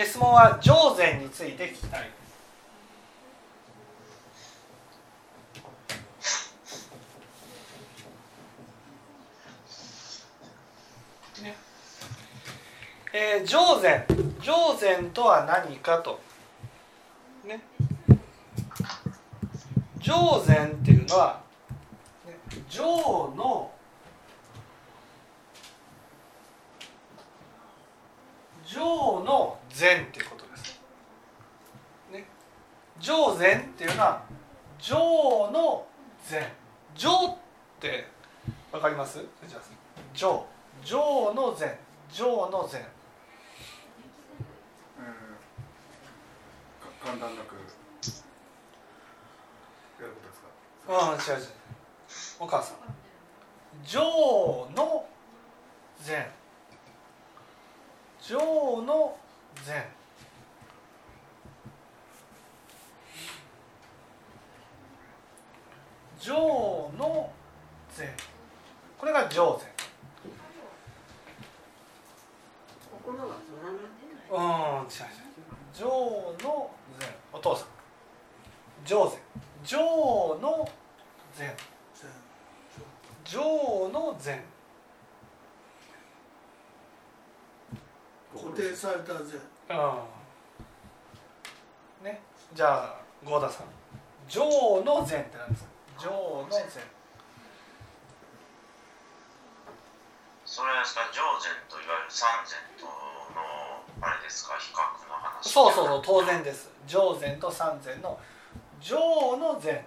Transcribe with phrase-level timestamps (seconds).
[0.00, 2.02] え質問は上善について聞きたい。
[11.42, 11.56] ね。
[13.12, 14.04] えー、上善
[14.40, 16.20] 上善とは何かと。
[17.44, 17.60] ね。
[19.98, 21.40] 上善っていうのは、
[22.24, 22.36] ね、
[22.70, 22.84] 上
[23.36, 23.72] の
[28.64, 28.78] 上
[29.24, 30.80] の善っていうことです。
[32.12, 32.26] ね、
[33.00, 34.22] 上善っていうのは
[34.78, 34.96] 上
[35.52, 35.86] の
[36.26, 36.42] 善
[36.94, 37.36] 上っ
[37.80, 38.06] て
[38.72, 39.24] わかります？
[40.14, 40.44] 上。
[40.84, 41.76] 上の善
[42.12, 42.80] 上の善
[47.04, 47.60] 簡単なくや
[50.06, 50.40] ることです
[50.86, 50.88] か？
[50.88, 51.46] ああ違う違う。
[52.38, 52.76] お母さん。
[53.84, 54.00] 上
[54.76, 55.04] の
[56.00, 56.26] 善
[58.22, 58.38] 上
[58.82, 59.27] の善
[66.20, 66.34] 上
[66.98, 67.32] の
[67.94, 68.08] 善
[68.98, 69.68] これが上善
[74.30, 74.88] うん違う違う。
[75.74, 75.86] 上
[76.44, 77.68] の善お父さん。
[78.84, 79.18] 上善
[79.64, 80.68] 上の
[81.34, 81.50] 善
[83.24, 84.40] 上の善
[88.34, 89.74] 固定された善う
[92.02, 92.04] ん。
[92.04, 92.20] ね
[92.54, 93.66] じゃあ合田さん。
[94.28, 94.44] 上
[94.84, 95.70] の善って何ですか？
[95.98, 96.60] 上の善
[100.44, 101.00] それですか？
[101.12, 102.90] 上善といわゆる三善との
[104.00, 104.54] あれですか？
[104.58, 105.50] 比較の話。
[105.50, 106.70] そうそうそう当然です。
[106.86, 108.18] 上善と三善の
[108.80, 108.96] 上
[109.36, 109.84] の善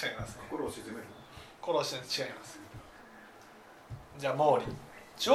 [0.00, 1.06] 違います、ね、心を沈める。
[1.60, 2.58] 心を沈め違います。
[4.18, 4.72] じゃあ毛利。
[5.18, 5.34] 上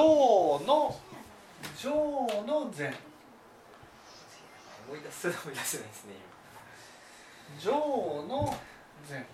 [0.65, 0.95] の
[1.77, 1.91] 上
[2.45, 2.93] の善。
[4.87, 6.13] 思い出す思い出せないですね
[7.59, 8.55] 上の
[9.07, 9.25] 善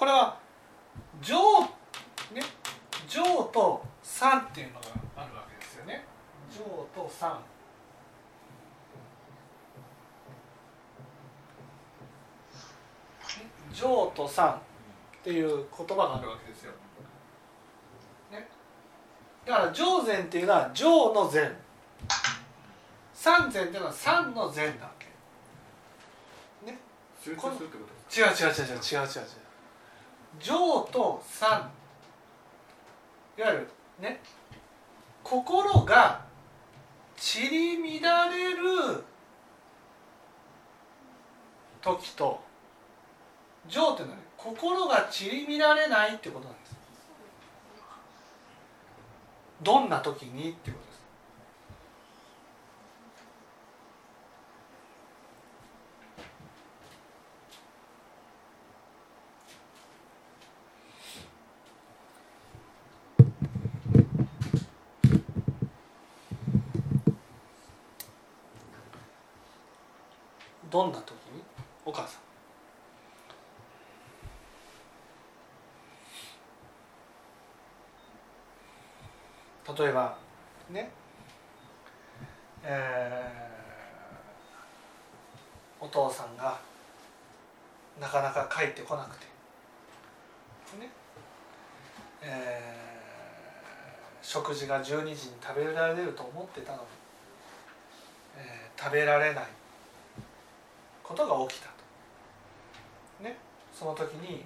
[0.00, 0.34] これは
[1.20, 1.36] 上
[2.34, 2.40] ね
[3.06, 3.22] 上
[3.52, 4.80] と三っていうのが
[5.14, 6.06] あるわけですよね。
[6.50, 7.38] 上と三。
[13.74, 14.58] 上と三っ
[15.22, 16.72] ていう言葉があるわけですよ、
[18.32, 18.48] ね、
[19.46, 21.54] だから上善っていうのは上の善。
[23.12, 25.08] 三善っていうのは三の善だわけ。
[26.72, 26.78] ね。
[27.22, 29.39] 集中するってこと違う違う違う違う違う違う
[30.38, 31.70] 情と三。
[33.36, 33.68] いわゆる
[34.00, 34.20] ね。
[35.22, 36.24] 心が
[37.16, 39.04] 散り乱れる。
[41.82, 42.40] 時と。
[43.68, 46.76] 情っていうのは、ね、心が散り乱れないってことなんです。
[49.62, 50.89] どんな時にってこと。
[70.80, 71.42] どんな時に
[71.84, 72.18] お母さ
[79.68, 79.76] ん。
[79.76, 80.16] 例えば
[80.70, 80.90] ね。
[82.62, 86.58] えー、お父さんが
[88.00, 89.26] なかなか帰ってこなくて。
[90.78, 90.88] ね。
[92.22, 95.16] えー、食事が12時に
[95.46, 96.84] 食べられると思ってたのに、
[98.38, 99.59] えー、食べられない。
[101.10, 103.24] ことが起きたと。
[103.24, 103.36] ね。
[103.74, 104.44] その時に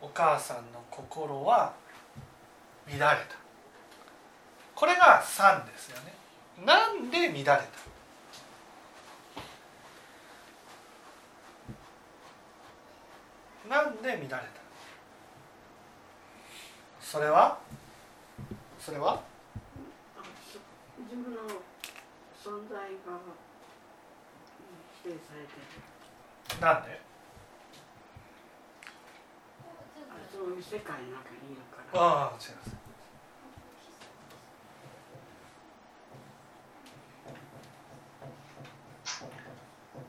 [0.00, 1.72] お母さんの心は
[2.88, 3.14] 乱れた。
[4.74, 6.12] これが3ですよね。
[6.66, 7.54] なんで乱れた？
[13.68, 14.40] なんで乱れた？
[17.00, 17.58] それは？
[18.80, 19.22] それは？
[20.98, 21.42] 自分の
[22.42, 23.20] 存在が
[25.06, 25.54] 定されて
[26.56, 27.00] るなんで？
[30.32, 32.00] そういう世界の中にいるから。
[32.02, 32.70] ああ違います。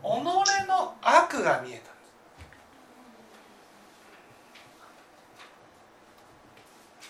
[0.01, 0.05] 己
[0.67, 1.91] の悪悪が見えた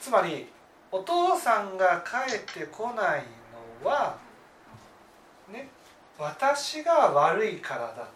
[0.02, 0.50] つまり
[0.92, 3.24] お父さんが帰ってこない
[3.84, 4.27] のはね
[6.18, 8.08] 私が悪いからだと、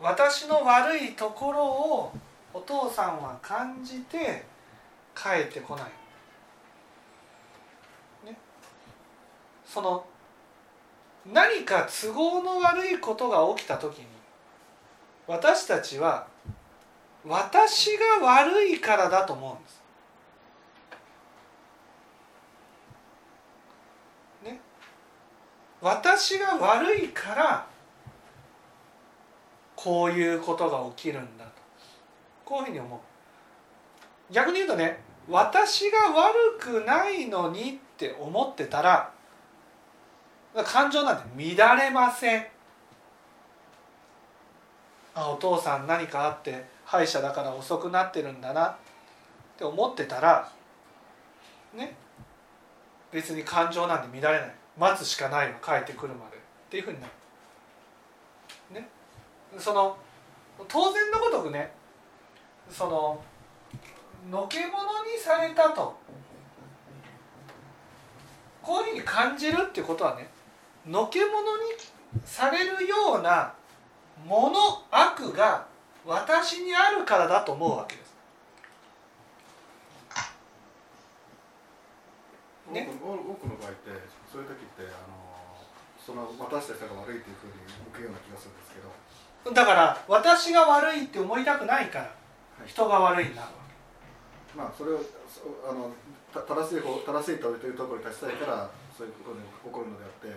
[0.00, 2.12] 私の悪いところを
[2.52, 4.44] お父さんは感じて
[5.14, 5.86] 帰ってこない、
[8.26, 8.36] ね、
[9.64, 10.04] その
[11.32, 14.06] 何か都合の悪いことが起きた時に
[15.26, 16.26] 私たちは
[17.26, 19.82] 私が悪いからだと思うんです。
[24.44, 24.60] ね、
[25.86, 27.64] 私が悪いから
[29.76, 31.50] こういうことが起きるんだと。
[32.44, 32.98] こういうふうに思う。
[34.32, 34.98] 逆に言うとね
[35.28, 39.12] 私が悪くないのにって思ってたら
[40.64, 42.46] 感情なんて乱れません。
[45.14, 48.76] あお父さん何かあって歯医者だから遅くなってるんだなっ
[49.56, 50.50] て思ってたら
[51.74, 51.94] ね
[53.12, 54.54] 別に感情なんて乱れない。
[54.78, 56.40] 待つしかないの帰ってくるまでっ
[56.70, 57.12] ていうふうになる。
[58.72, 58.88] ね
[59.58, 59.96] その
[60.68, 61.72] 当然のごとくね
[62.70, 63.22] その
[64.30, 64.72] のけ者
[65.04, 65.96] にされたと
[68.62, 70.28] こういうふうに感じるっていうことはね
[70.86, 71.72] のけ者に
[72.24, 73.54] されるような
[74.26, 74.58] もの
[74.90, 75.66] 悪が
[76.04, 78.06] 私にあるからだと思うわけです。
[82.72, 83.90] ね、多くの場合って
[84.36, 85.16] そういう時ってあの
[85.96, 88.92] その私たちが悪いというふうに向くような気がするんですけど。
[89.48, 92.12] だから私が悪いって思いたくないから。
[92.66, 93.40] 人が悪いにな。
[93.40, 95.00] るわけ、まあそれを
[95.64, 95.88] あの
[96.36, 100.36] 正しい方正しいというところに立ちたいからそういうことに起こるのであって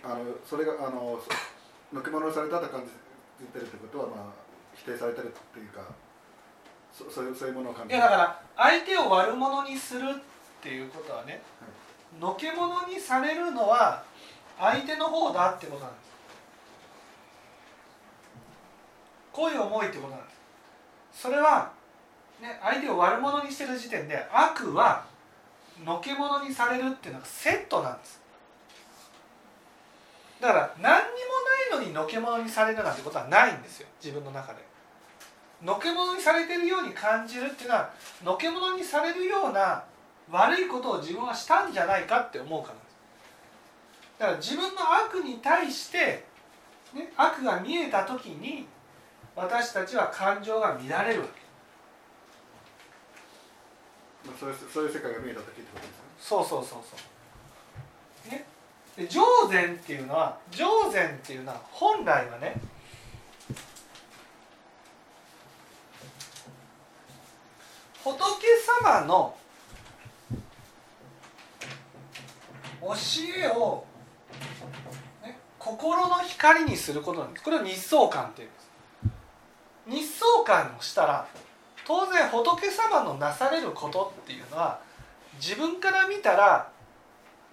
[0.00, 1.20] あのそれがあの
[1.92, 4.40] のけ者にされたと感じてるってことはまあ
[4.72, 5.84] 否定されてるっていうか
[6.88, 11.81] そそういうそういうものを感じいやだから相手を悪者にするっていうことはね、はい、
[12.20, 14.02] のけ者にされるのは
[14.58, 16.12] 相手の方だってことなんです。
[19.32, 20.32] こういう思いってことなんで
[21.12, 21.22] す。
[21.22, 21.72] それは、
[22.40, 25.04] ね、相手を悪者にしてる時点で悪は
[25.84, 28.20] のけ者にされるっていうのがセットなんです。
[30.40, 31.10] だから何に
[31.70, 33.88] もないのにのけ者にされるなんてことはないんですよ。
[34.02, 34.58] 自分の中で。
[35.62, 37.90] のけ者にされてるように感じるっていうのは
[38.24, 39.84] のけ者にされるような
[40.30, 44.18] 悪いことを自分はしたんじゃないかって思うからです。
[44.18, 46.24] だから自分の悪に対して、
[46.94, 48.66] ね、悪が見えた時に
[49.34, 51.42] 私たちは感情が乱れるわけ。
[54.38, 55.94] そういうそういう世界が見えた時ってことですね。
[56.20, 56.96] そうそうそうそ
[58.28, 58.30] う。
[58.30, 58.44] ね。
[58.96, 62.60] で上善っていうのは上善っていうのは本来はね
[68.04, 68.20] 仏
[68.84, 69.34] 様の
[72.82, 72.88] 教
[73.38, 73.84] えを、
[75.22, 78.70] ね、心の光にすることなんですこれを日相観っていうんです
[79.86, 81.26] 日相観をしたら
[81.86, 84.80] 当然仏様のなされることっていうのは
[85.40, 86.70] 自分から見たら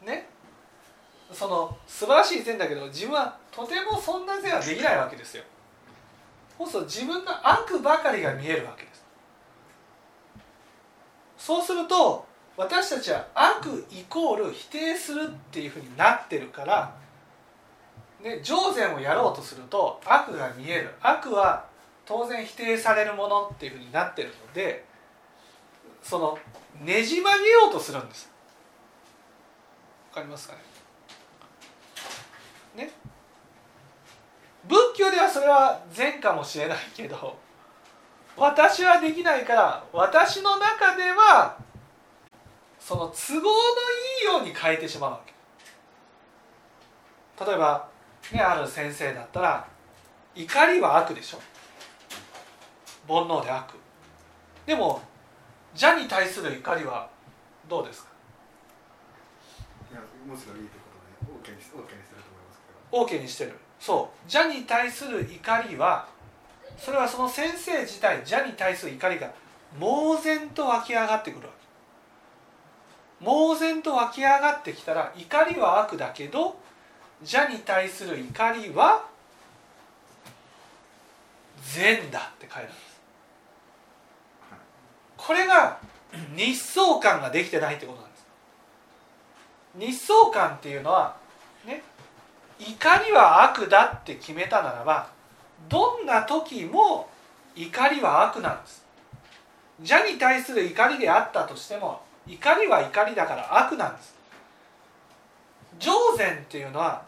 [0.06, 0.28] ね
[1.32, 5.44] その素晴らしい善だけど自分はとてもそんな善はできないわけですよ。
[6.58, 9.06] そうすると自分の悪ばかりが見えるわけです。
[11.38, 12.26] そうすると
[12.60, 16.94] 私たちは悪イコール否定するっていうふうになってるから
[18.22, 20.94] で上善をやろうとすると悪が見える。
[21.00, 21.64] 悪は
[22.06, 24.84] 当然否定されるものっていうふうになってるので
[26.04, 26.38] その
[26.84, 28.30] ねじ曲げようとするんです。
[30.10, 30.56] わかりますか
[32.76, 32.84] ね？
[32.84, 32.92] ね？
[34.68, 37.38] 仏教ではそれは善かもしれないけど
[38.36, 41.58] 私はできないから私の中では
[42.90, 43.46] その都合のい
[44.24, 45.32] いように変えてしまうわけ。
[47.46, 47.88] 例えば、
[48.34, 49.68] ね、ある先生だったら
[50.34, 51.40] 怒りは悪でしょ。
[53.08, 53.76] 煩悩で悪。
[54.66, 55.04] でも
[55.74, 57.08] 邪に対する怒りは
[57.70, 58.10] どうですか？
[59.92, 60.86] いやむしろいいってこ
[61.30, 62.00] とで OK ににすると思いま
[62.52, 63.06] すけど。
[63.06, 63.54] OK にしてる。
[63.80, 64.18] そう。
[64.24, 66.08] 邪に対する怒りは
[66.76, 69.32] それはその先生自体邪に対する怒りが
[69.80, 71.60] 猛然と湧き上がってくるわけ
[73.20, 76.58] 猛然と湧き上がってきたら怒りは悪だけど
[77.22, 79.06] 邪に対する怒りは
[81.62, 82.80] 善だって書いてあるんです。
[85.18, 85.78] これが
[86.36, 88.26] 日相観ができてないってことなんです。
[89.78, 91.16] 日相観っていうのは
[91.66, 91.84] ね
[92.58, 95.10] 怒りは悪だって決めたならば
[95.68, 97.10] どんな時も
[97.56, 98.86] 怒りは悪なんです。
[99.80, 104.16] 邪に対する怒りであったとしても怒りは怒りだから悪なんです。
[105.80, 107.04] 上善っていうのは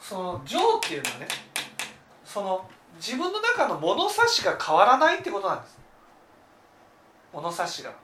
[0.00, 1.28] その上っていうのはね
[2.24, 5.78] その自分の中の物差しが変わらないってことなんです。
[7.32, 7.96] 物差しが、ね、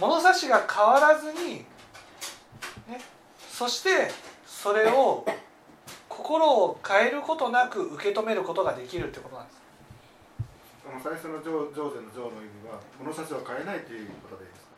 [0.00, 1.64] 物差しが変わらずに、ね、
[3.50, 4.10] そして
[4.46, 5.24] それを
[6.08, 9.61] 心を変えることなく受け止めることができるってことなんです。
[10.84, 14.72] あの最初の上上善の上の意味は物差しを変えないということでいいですか？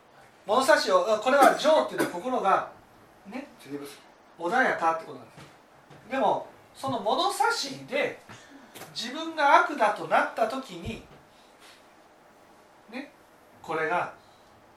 [0.47, 2.71] 物差しをこれは上っていうのは心が
[3.27, 3.49] ね
[4.39, 6.13] 穏やかってことなんです。
[6.13, 8.21] でもその物差しで
[8.95, 11.03] 自分が悪だとなった時に
[12.91, 13.11] ね
[13.63, 14.13] これが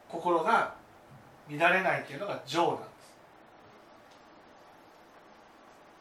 [0.08, 0.76] 心が
[1.50, 2.88] 乱れないっていうのが上なんです。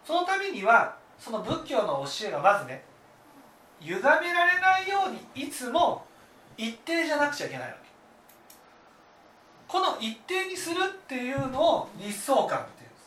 [0.07, 2.85] そのためにはその仏教の教えがまずね
[3.81, 6.05] 歪められないようにいつも
[6.57, 7.87] 一定じゃなくちゃいけないわけ。
[9.69, 13.07] この一定にするっていうのを日相観っていうんです。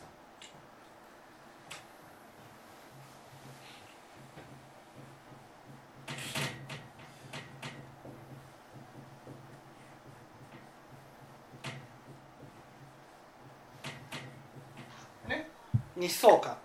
[15.30, 15.50] ね？
[15.96, 16.58] 日相観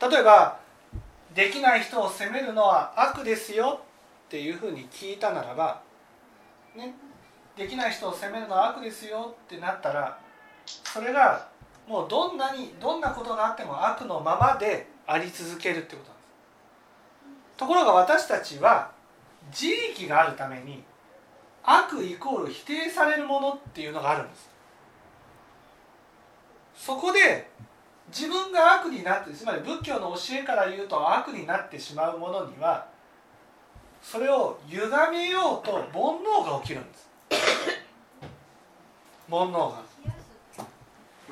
[0.00, 0.59] 例えば
[1.40, 3.80] できない人を責めるのは悪ですよ
[4.26, 5.80] っていうふうに聞いたならば
[6.76, 6.94] ね
[7.56, 10.18] できない人を責めるのは悪ですよってなったら
[10.66, 11.48] それが
[11.88, 16.30] もうどんなにどんなことがあっても悪のままであり続けるってことなんです。
[17.56, 18.90] ところが私たちは
[19.50, 20.84] 自力があるために
[21.64, 24.50] 悪イコール否定されるものっていうのがあるんです。
[26.74, 27.48] そこで
[28.10, 32.86] 自分が悪になってつまり仏教の教えから言うと悪になってしまうものには
[34.02, 37.08] それを歪めようと煩悩が起きるんです。
[39.30, 39.90] 煩悩が。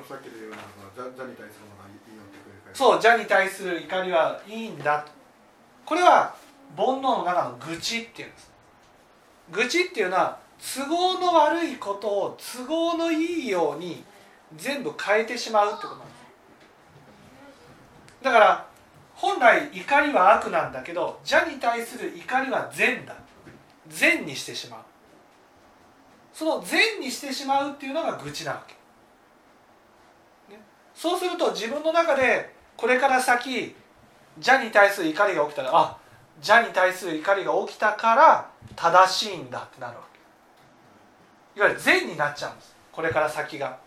[0.07, 0.57] さっきで言うような
[0.95, 2.75] その邪邪に対するものはいいよってくれるから。
[2.75, 5.11] そう邪に対する怒りはいいんだと。
[5.85, 6.35] これは
[6.77, 8.51] 煩悩の中の愚痴っていうんです。
[9.51, 14.03] 愚痴っていうのは都合の悪いことを都合のいいように
[14.55, 16.08] 全部変えてしまうってことなんです
[18.21, 18.65] だから
[19.15, 23.15] 本来怒りは悪なんだけど邪に対する怒りは善だ。
[23.87, 24.79] 善にしてしまう。
[26.33, 28.73] その善にしてしまうっていうのが愚痴なわけ、
[30.53, 30.61] ね、
[30.95, 33.75] そうすると自分の中でこれから先
[34.37, 35.97] 邪に対する怒りが起きたらあ
[36.37, 41.59] 邪に対する怒りが起きたから正しいんだってなるわけ。
[41.59, 42.73] いわゆる善になっちゃうんです。
[42.93, 43.77] これから先が。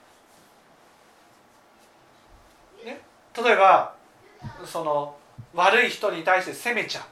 [2.84, 3.00] ね、
[3.34, 3.94] 例えば
[4.64, 5.16] その
[5.54, 7.04] 悪い人に対して責めちゃう。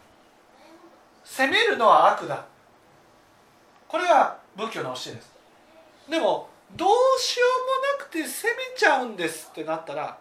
[1.24, 2.44] 責めるのは悪だ。
[3.88, 5.30] これが仏教の教えです。
[6.08, 6.88] でもどう
[7.20, 10.18] しようもなくて責めちゃうんですってなったら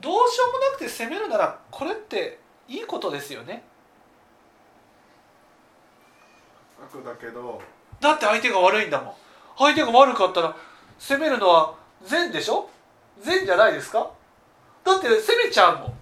[0.00, 3.62] どうしようもなくて責めるならこれっていいことですよね。
[6.80, 7.60] 悪だけど。
[8.00, 9.14] だって相手が悪いんだもん。
[9.56, 10.56] 相手が悪かったら
[10.98, 12.68] 責めるのは善でしょ？
[13.20, 14.10] 善じゃないですか？
[14.84, 15.97] だって責めちゃうもん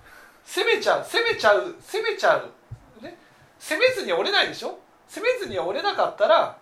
[0.47, 2.53] 攻めちゃう攻めちゃう攻めちゃう、
[3.03, 3.19] ね、
[3.59, 4.79] 攻めずに折れないでしょ？
[5.09, 6.57] 攻めずに折れなかったら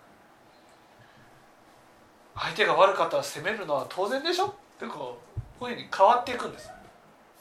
[2.35, 4.47] 相手が悪かったら攻めるのは当然でしょ？
[4.47, 6.69] ってこうこういうふうに変わっていくんです。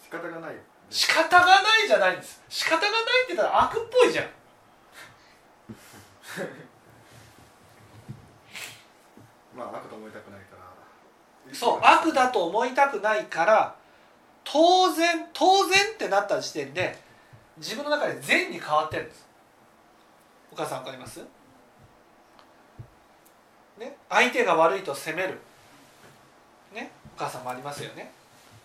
[0.04, 0.56] 仕方がない
[0.90, 1.52] 仕方がな
[1.84, 2.40] いじゃないんです。
[2.48, 2.90] 仕方がない
[3.24, 4.26] って言ったら悪っぽいじゃん。
[9.56, 10.62] まあ悪と思いたくないから。
[11.54, 13.74] そう悪だと思いたくないから
[14.44, 16.96] 当然当然ってなった時点で
[17.56, 19.26] 自分の中で善に変わってるんです。
[20.52, 21.20] お母さん分かります？
[23.78, 23.96] ね？
[24.08, 25.38] 相手が悪いと責める。
[26.72, 26.90] ね？
[27.16, 28.12] お母さんもありますよね。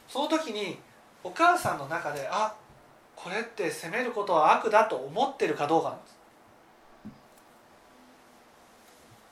[0.08, 0.78] その時に
[1.24, 2.54] お母さんの中であ
[3.16, 6.18] これって責めることは悪だと思ってるかどうかなんです。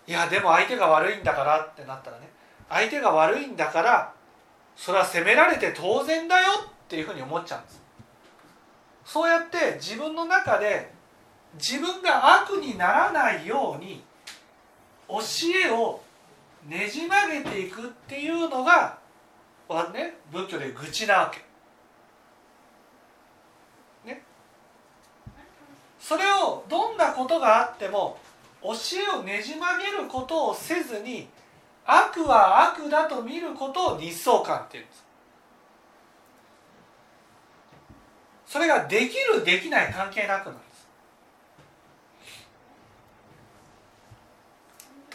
[0.07, 2.29] いやでも相手が悪いんだからってなったらね。
[2.69, 4.13] 相手が悪いんだから
[4.77, 7.81] それは責められて当然だよっていうふうに思っちゃうんです
[9.03, 10.91] そうやって自分の中で
[11.55, 14.03] 自分が悪にならないように
[15.07, 15.17] 教
[15.65, 16.01] えを
[16.67, 18.97] ねじ曲げていくっていうのが
[19.67, 21.39] はね仏教で愚痴なわけ。
[24.07, 24.21] ね。
[25.99, 28.17] それをどんなことがあっても
[28.61, 28.73] 教
[29.15, 31.27] えをねじ曲げることをせずに
[31.87, 35.05] 悪は悪だと見ることを日相観っていうんです。
[38.45, 40.87] それができるできない関係なくなんです。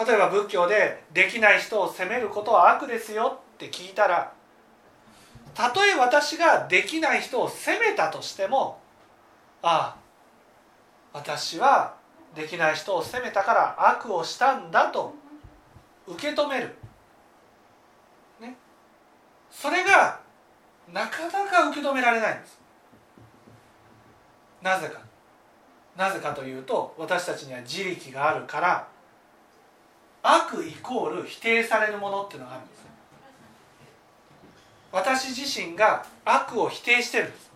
[0.06, 4.32] 例えば仏教でできない人を責めることは悪ですよって聞いたら
[5.54, 8.80] たとえ私ができない人を責めたとしても
[9.60, 9.96] あ
[11.12, 11.94] あ私は
[12.34, 15.14] できない人を責めたから悪をしたんだと
[16.06, 16.74] 受け止める、
[18.40, 18.56] ね、
[19.50, 20.20] それが
[20.92, 22.60] なかなか受け止められないんです。
[24.62, 25.00] なぜか。
[25.96, 28.88] なぜかというと私たちには自力があるから
[30.22, 32.82] 悪イコール否定されるものっていうのがあるんです
[34.92, 37.50] 私自身が悪を否定してるんです。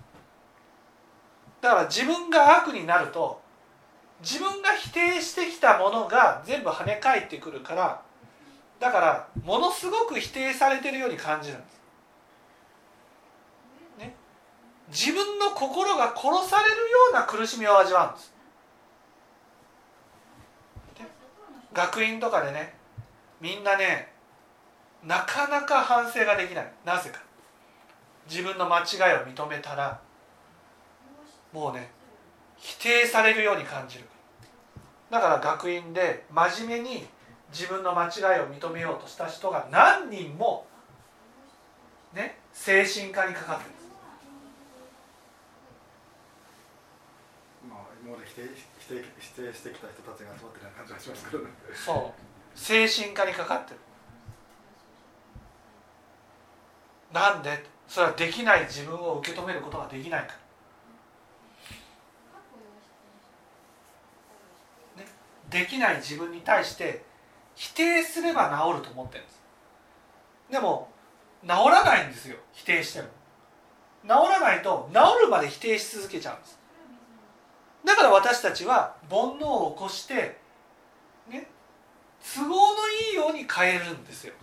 [1.60, 3.40] だから自分が悪になると
[4.22, 8.02] 自分が否定してきたものが全部跳ね返ってくるから
[8.78, 11.80] だからものすごく否定されてるように感じるんです。
[13.98, 14.14] ね、
[14.88, 18.34] 自分の心が殺されるような苦しみを味わうんです。
[21.72, 22.74] 学院とかでね
[23.40, 24.12] みんなね
[25.04, 26.72] なかなか反省ができない。
[26.84, 27.20] なぜか。
[28.28, 30.00] 自分の間違いを認めたら
[31.52, 31.90] もうね
[32.56, 34.04] 否定されるように感じる。
[35.10, 37.06] だから学院で真面目に
[37.56, 40.66] 自分の間違いを認めようとした人が何人も
[42.12, 43.70] ね精神科にかかってる。
[43.70, 43.86] んです
[47.70, 48.42] まあ今まで否定
[48.78, 51.50] 否定否定してきた人たちが集まってるような感じがしますけどね。
[51.74, 52.20] そう。
[52.58, 53.80] 精神科にかかってる。
[57.14, 57.64] なんで？
[57.88, 60.34] それはできない自分を受け止めることができないか
[64.96, 65.08] ら、ね、
[65.48, 67.05] できない自分に対して
[67.56, 69.42] 否定すれば治ると思ってるんです。
[70.50, 70.88] でも
[71.42, 72.36] 治らないんですよ。
[72.52, 73.08] 否定しても。
[74.04, 76.58] 治らないと治るまで否定し続けちゃうんです。
[77.84, 80.38] だから私たちは煩悩を起こして
[81.28, 81.48] ね
[82.34, 84.34] 都合のいいように変えるんですよ。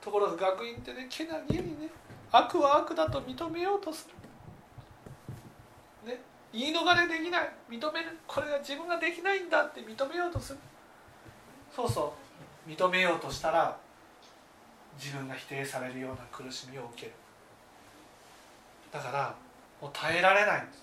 [0.00, 1.88] ところが学院ってねけなげにね
[2.32, 4.08] 悪は悪だと認めようとす
[6.04, 6.20] る、ね、
[6.52, 7.52] 言い逃れできない。
[7.70, 8.18] 認める。
[8.26, 10.58] これが自分ができないんだって認めようとする。
[11.74, 12.21] そうそう。
[12.66, 13.76] 認めようとしたら
[15.02, 17.12] 自分が否定されるような苦しみを受ける。
[18.92, 19.34] だから
[19.80, 20.82] もう耐えられないんです。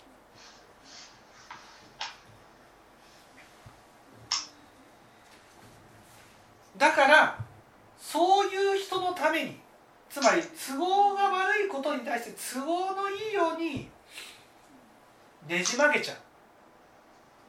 [6.78, 7.38] だから
[8.00, 9.58] そういう人のために
[10.10, 13.90] つまり都合が悪いことに対して都合のいいように
[15.48, 16.18] ねじ曲げちゃう。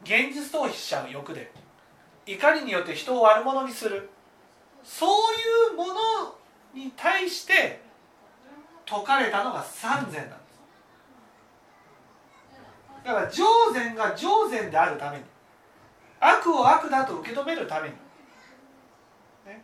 [0.02, 1.50] 現実逃避しちゃう欲で。
[2.26, 4.10] 怒りによって人を悪者にする。
[4.82, 5.94] そういうもの
[6.74, 7.80] に対して
[8.86, 10.60] 説かれたのが三善なんです。
[13.04, 15.24] だから上善が上善であるために
[16.20, 17.94] 悪を悪だと受け止めるために、
[19.46, 19.62] ね、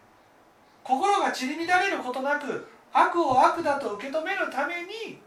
[0.82, 5.20] 心が散り乱れることなく悪を悪だと受け止めるために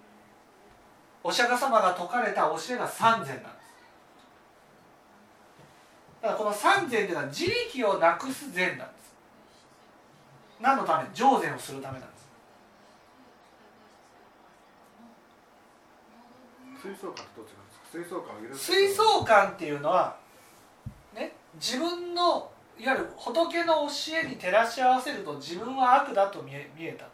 [1.23, 3.59] お釈迦様が説かれた教えが三善なんです。
[6.21, 9.08] だからこの三善というのは自力をなくす善なんです。
[10.59, 12.29] 何のため上善をするためなんです。
[16.81, 17.85] 水槽感ってどっんですか？
[17.91, 20.15] 水槽感を許す水槽感っていうのは
[21.13, 27.11] ね自分のいわゆる仏の教えに照らし合わせると自分は悪だと見え見えたと。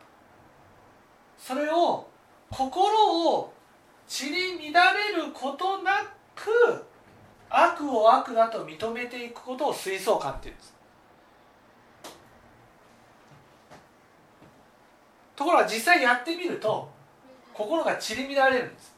[1.37, 2.07] それを
[2.51, 3.51] 心を
[4.07, 5.93] 散り乱れることな
[6.35, 6.85] く
[7.49, 10.74] 悪を悪だと認めていくことを水槽感っていうんです
[15.35, 16.89] ところが実際やってみると
[17.53, 18.95] 心が散り乱れるんです。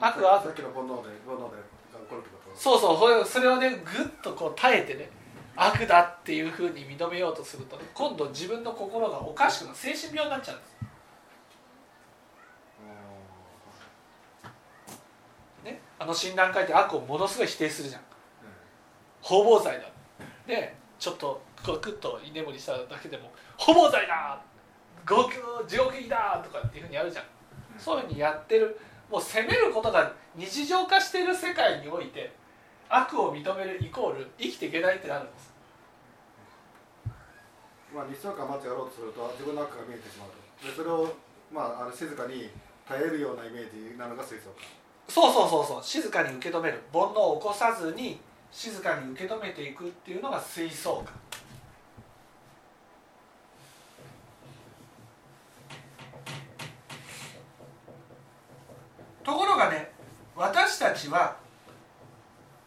[0.00, 0.54] 悪は悪。
[2.54, 5.10] そうそうそれそれをねぐっとこう耐えてね
[5.56, 9.76] 悪だっていうふうに認めようとするとね今度自分の心がおかしくなる。
[9.76, 10.74] 精神病になっちゃうんです。
[15.64, 18.02] ねあの診断書いて悪をものすごい否定するじゃん。
[19.22, 19.84] 方々罪だ。
[20.46, 24.38] でちょっとこうグッと居眠りしただけでも「方々罪だ!」
[25.06, 25.32] 「極
[25.66, 27.24] 地獄行きだ!」とかっていうふうにやるじゃん。
[27.78, 28.78] そういうふうにやってる。
[29.10, 32.32] もう責めることが日常化している世界において
[32.88, 35.54] 悪を認めるイコール生きていけないってなるんです。
[37.94, 40.66] まあ日常感待ちやろうとすると自分の悪が見えてしまうと。
[40.68, 41.12] でそれを
[41.52, 42.50] まああの静かに
[42.88, 44.64] 耐えるようなイメージなのが水槽感
[45.08, 45.82] そうそうそうそう。
[45.84, 46.82] 静かに受け止める。
[46.92, 51.12] 煩悩を起こさずに静かに受け止めていくっていうのが水槽感
[59.24, 59.90] ところがね
[60.44, 61.36] 私たちは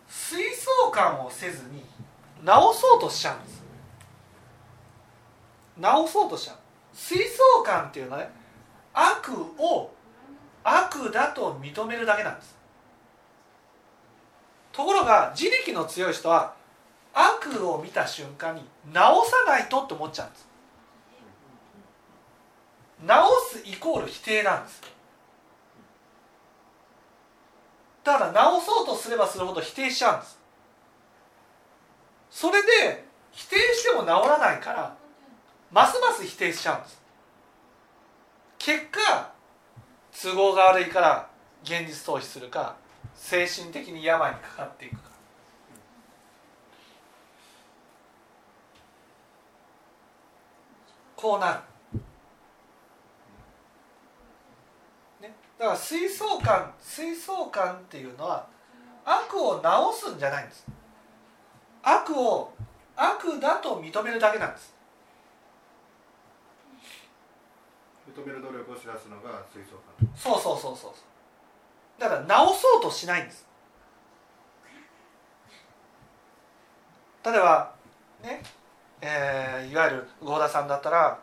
[0.07, 1.83] 水槽感をせずに
[2.43, 3.63] 直そうとしちゃうんです。
[5.77, 6.57] 直そうとしちゃう。
[6.91, 8.31] 水槽感っていうのはね
[8.95, 9.91] 悪を
[10.63, 12.57] 悪だと認めるだけなんです。
[14.71, 16.55] ところが自力の強い人は
[17.13, 20.47] 悪を見た瞬間に直さないとって思っちゃうんです。
[23.05, 24.96] 直すイコール否定なんです。
[28.13, 30.39] だ直そうとすればするほど否定しちゃうんです。
[32.29, 34.95] それで否定しても治らないから
[35.71, 37.01] ますます否定しちゃうんです。
[38.59, 39.31] 結果
[40.21, 41.29] 都合が悪いから
[41.63, 42.75] 現実逃避するか
[43.15, 45.07] 精神的に病にかかっていくか。
[51.15, 51.59] こうなる、
[55.27, 58.47] ね、だから水槽感水槽感っていうのは
[59.05, 60.65] 悪を直すんじゃないんです。
[61.83, 62.51] 悪を
[62.95, 64.75] 悪だと認めるだけなんです。
[68.13, 73.45] 認める努力を知らすのが水槽感そうそうそうそうだから直そうとしないんです。
[77.23, 77.73] 例えば
[78.23, 78.41] ね
[79.01, 81.19] えーいわゆる合田さんだったら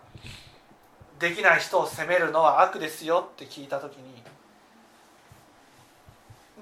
[1.18, 4.22] できない人を責めるのは悪ですよって聞いた時に、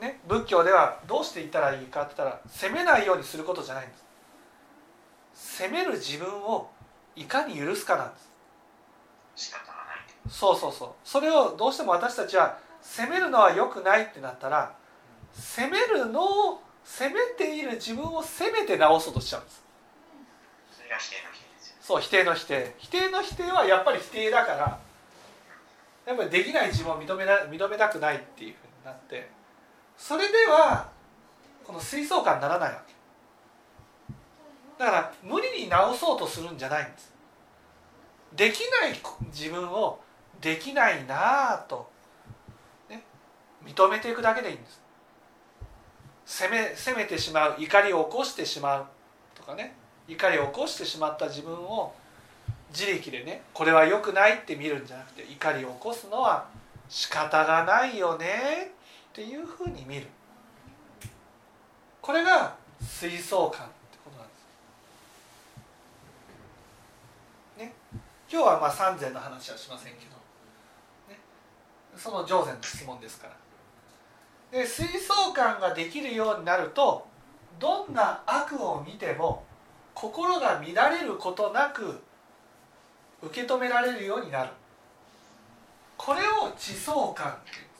[0.03, 4.03] ね、仏教ではどうして言ったらいいかって言ったら責めないようにすることじゃないんです。
[5.59, 6.69] 責める自分を
[7.15, 8.33] いかに許すかなんです。
[9.37, 9.75] 仕方がない。
[10.29, 10.89] そうそうそう。
[11.05, 14.75] それをどうしても私たちは責めるのは良くないってなったら
[15.33, 19.63] 責めるのを責めている自分を責めて直そうとしちゃうんです。
[20.73, 21.77] それが否定の否定ですよ。
[21.81, 22.75] そう否定の否定。
[22.79, 24.81] 否定の否定はやっぱり否定だから
[26.07, 29.31] やっぱりできない自分を認めな認めたくないっていうふうになって
[29.97, 30.91] それでは
[31.65, 32.93] この水槽感にならないわけ。
[34.79, 37.13] だから無理に直そうとするんじゃないんです。
[38.35, 40.01] できない自分を
[40.41, 41.89] できないなぁと、
[42.91, 43.03] ね、
[43.65, 44.83] 認めていくだけでいいんです。
[46.25, 48.87] 責め責めてしまう怒りを起こしてしまう
[49.35, 49.75] とかね
[50.09, 51.93] 怒りを起こしてしまった自分を
[52.71, 56.47] 自力でねこれは良くないって見るんじゃなくて怒りを起こすのは
[56.89, 58.73] 仕方がないよね
[59.13, 60.07] っていうふうに見る。
[62.01, 64.35] これが水槽感ってことなんで
[67.59, 67.59] す。
[67.59, 67.75] ね。
[68.31, 70.13] 今日はまあ三禅の話はしませんけど、
[71.13, 71.21] ね、
[71.95, 73.35] その上禅の質問ですから。
[74.59, 77.07] で水槽感ができるようになると
[77.59, 79.45] どんな悪を見ても
[79.93, 82.01] 心が乱れることなく
[83.23, 84.51] 受け止められるようになる。
[85.99, 87.73] これを地層感ってんです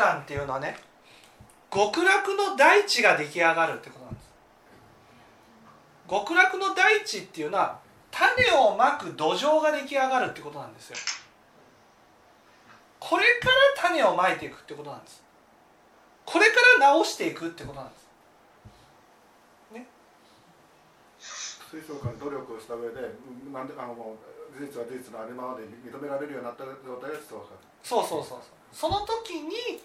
[0.00, 0.76] 地層感っていうのはね
[1.70, 4.30] 極楽の大地が出来上がるってことなんです。
[6.08, 7.78] 極楽の大地っていうのは
[8.10, 10.96] 種をまく土壌が出来上がるってことなんですよ。
[12.98, 13.48] これか
[13.84, 15.22] ら種をまいていくってことなんです。
[16.24, 18.08] これから直していくってことなんです。
[19.74, 19.86] ね。
[21.70, 23.00] 水槽感努力をした上で
[23.52, 28.38] なんであの事実は事実のありままで認められるようになった状態が水槽感そうそうそうそう
[28.72, 29.80] その時に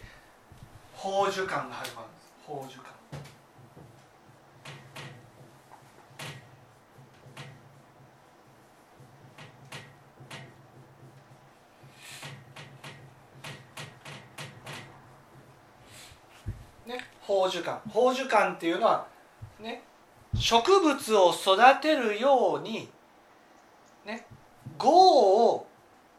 [0.95, 2.95] 宝珠感が始まるんです宝珠感
[16.85, 19.07] ね宝珠感宝珠感っていうのは
[19.59, 19.83] ね
[20.35, 22.89] 植物を育てるように
[24.05, 24.25] ね
[24.81, 25.67] 業を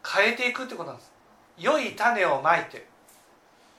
[0.05, 1.16] 変えていくってことなんです。
[1.59, 2.87] 良い種をまいて、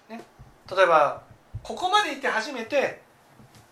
[0.10, 0.22] ね、
[0.70, 1.22] 例えば
[1.64, 3.02] ここまでいって初めて、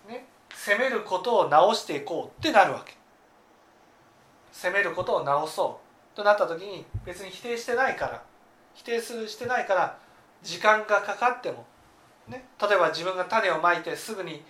[0.08, 2.96] ね、攻めることを直していこうってなるわけ。
[4.52, 5.80] 攻めることを直そ
[6.14, 6.16] う。
[6.16, 8.24] となった時に別に否定してないから。
[8.76, 9.98] 否定するしてないから
[10.44, 11.66] 時間がかかっても、
[12.28, 14.44] ね、例えば自分が種をまいてすぐに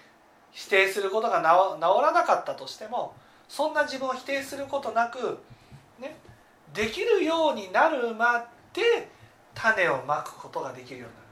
[0.51, 3.13] 否定することが治治らなかったとしても
[3.47, 5.37] そんな自分を否定することなく、
[5.99, 6.17] ね、
[6.73, 9.09] できるようになるまで
[9.55, 11.25] 種をまくことができるようになる。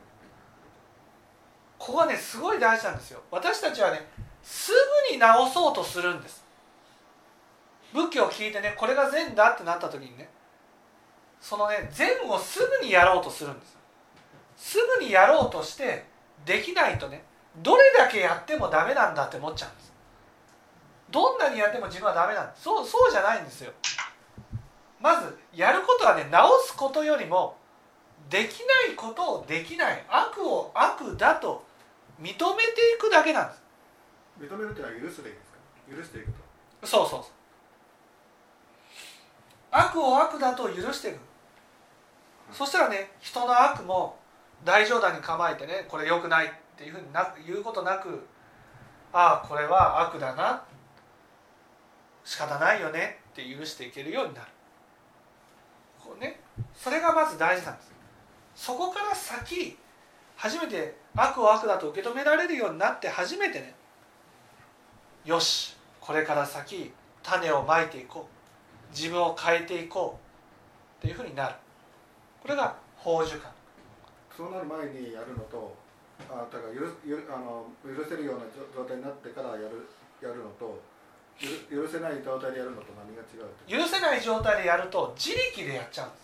[1.78, 3.22] ここはねすごい大事なんですよ。
[3.30, 4.08] 私たちはね
[4.42, 4.72] す
[5.10, 6.44] ぐに直そうとするんです。
[7.94, 10.30] 仏教を聞いてねこれが善だってなった時にね
[11.40, 13.78] そのね善をすぐにやろうとするんです
[14.56, 16.06] すぐにやろうとして
[16.46, 17.24] できないとね
[17.62, 19.94] どれだけやってもダメなんだって思っちゃうんです。
[21.12, 23.72] どんなにやっても自分はダメなんですそうそうじゃないんですよ。
[25.00, 27.58] まずやることはね直すことよりも
[28.30, 31.64] できないことをできない悪を悪だと
[32.22, 32.40] 認めて
[32.96, 33.62] いくだけなんです。
[34.40, 35.58] 認めるっていうのは許すでいいんですか？
[35.98, 36.32] 許していく
[36.82, 36.88] と。
[36.88, 37.32] そうそうそう。
[39.72, 41.20] 悪を悪だと許していく。
[42.52, 44.18] そしたらね人の悪も
[44.64, 48.28] 大冗談に構えてねこれ良くないっていうふうにな言うことなく
[49.12, 50.64] ああこれは悪だな。
[52.24, 54.48] 仕方ないよねって許していけるようになる。
[56.00, 56.40] こうね。
[56.74, 57.93] それがまず大事なんです
[58.56, 59.78] そこから先
[60.36, 63.76] 初めて悪を悪だと受け止められるようになって初めてね
[65.26, 66.92] よしこれから先
[67.24, 70.20] 種をまいていこう自分を変えていこ
[71.02, 71.56] うっていうふうになる。
[72.42, 73.52] これが宝珠感。
[74.36, 75.76] そうなる前にやるのと
[76.30, 79.88] あだから許許あの許せるような状態になってからやる
[80.22, 80.82] やるのと
[81.70, 86.23] 許許せない状態でやるのと何が違う許せない状態でやると自力でやっちゃうんです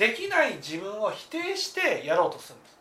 [0.00, 2.78] できない自分を否定してやろうとするんです。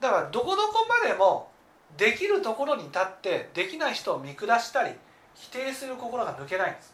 [0.00, 1.48] だからどこどこまでも
[1.96, 4.96] できるところに立ってできない人を見下したり
[5.36, 6.92] 否定する心が抜けないんです。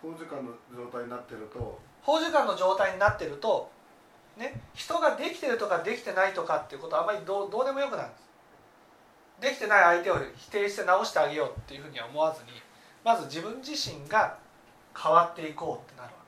[0.00, 1.78] 法時間の状態になってると。
[2.00, 3.70] 法時間の状態になってると、
[4.38, 8.22] ね、人ができてるとかできてないとかっていうことはあまりどうどうでもよくなるんです。
[9.42, 12.67] できてない相手を否定して直してあげようっていうふうには思わずに
[13.04, 14.38] まず自分自身が
[14.96, 16.18] 変わっていこうってなるわ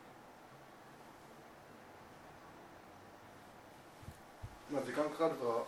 [4.72, 5.66] まあ時間かかると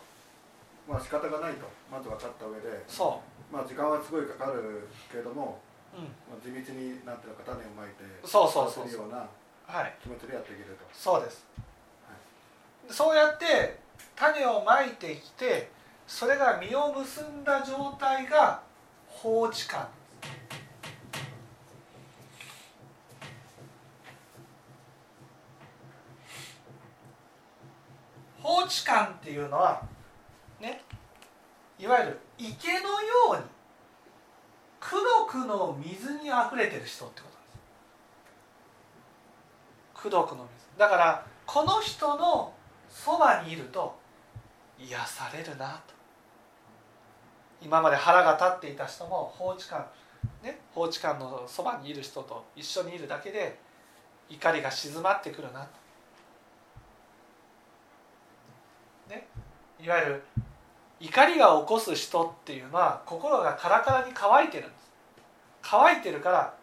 [0.88, 1.66] まあ仕方がないと。
[1.90, 2.82] まず分かった上で。
[2.88, 3.20] そ
[3.52, 5.60] まあ時間はすごいかかるけれども、
[5.94, 9.00] う、うん、まあ、地道になんていうのか種をまいてそうそうそうそう。
[9.02, 9.28] ような
[9.66, 9.94] はい。
[10.02, 10.84] 気持ちでやっていけると。
[10.92, 11.46] そうです、
[12.90, 13.78] そうやって
[14.16, 15.70] 種をまいてきて
[16.06, 18.62] それが実を結んだ状態が
[19.06, 19.86] 放置感
[28.62, 29.82] 放置感っていうのは
[30.60, 30.82] ね
[31.78, 33.42] いわゆる池のように
[34.78, 37.50] くどくの水にあふれてる人ってことなんで
[39.96, 40.02] す。
[40.02, 40.78] くどくの水。
[40.78, 42.52] だからこの人の
[42.88, 43.98] そばにいると
[44.78, 45.94] 癒されるなと。
[47.60, 49.86] 今まで腹が立っていた人も放置感
[50.42, 53.58] ね放置感のそばにいる人と一緒にいるだけで
[54.28, 55.82] 怒りが静まってくるなと
[59.08, 59.26] ね
[59.82, 60.22] いわゆる
[61.00, 64.90] 怒りが起こす人っていうのは心がカラカラに乾いてるんです。
[65.60, 66.54] 乾いてるから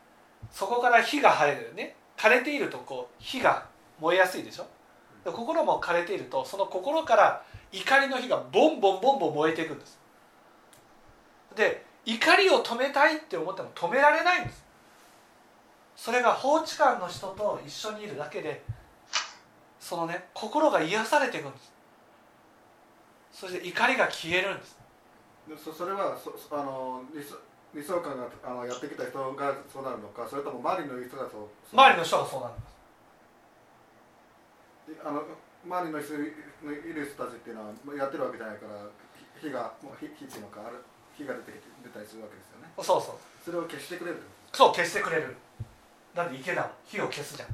[0.51, 1.95] そこから火が入るね。
[2.17, 3.65] 枯れているとこう火が
[3.99, 4.67] 燃えやすいでしょ。
[5.25, 9.99] で心も枯れているとその心から怒りの火がボンボンボンボン燃えていくんです。
[11.55, 14.63] で怒りを止めたいって思っても止められないんです。
[15.97, 18.63] それが放置感の人と一緒にいるだけで
[19.81, 21.68] そのね心が癒されていくんです。
[23.31, 24.77] そして怒りが消えるんです。
[25.47, 27.35] でそそれはそそあの理想
[27.73, 32.67] 理想感があのやってきた人がそうなるのかそれとも周りの人がそう周りの人がそうなるんで
[34.99, 35.05] す。
[35.05, 35.23] あの
[35.65, 36.13] 周りの人
[36.65, 38.89] のいる人たちっていうのはやってるわけじゃないから
[39.37, 40.81] 火火がもう火火っていうのかある
[41.15, 42.71] 火が出て出たりするわけですよね。
[42.77, 43.15] そうそう。
[43.45, 44.17] それを消してくれる
[44.51, 45.35] そう消してくれる。
[46.15, 46.71] だって池だもん。
[46.85, 47.49] 火を消すじゃん。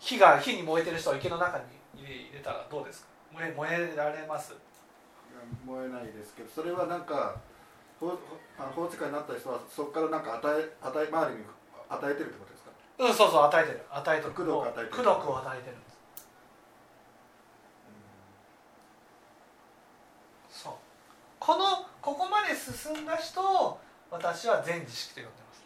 [0.00, 1.64] 火が火に燃えてる人を池の中に
[2.00, 3.08] 入れたらどうですか？
[3.32, 4.50] 燃え燃えられます。
[4.52, 4.58] と
[5.64, 7.36] 燃えないですけどそれはなんか
[8.00, 8.18] 法
[8.74, 11.44] 法治家になった人はそこからなんか与え与え周りに
[11.88, 12.70] 与えてるってことですか？
[12.98, 13.82] うんそうそう与えてる。
[13.90, 14.32] 与えてる。
[14.32, 14.88] 功徳を与えてる。
[14.88, 15.76] 功徳を与えてる。
[15.76, 15.80] ん。
[15.80, 15.90] で
[20.50, 20.72] すそう。
[21.38, 23.78] このここまで進んだ人を
[24.10, 25.62] 私は全知識と呼んでます。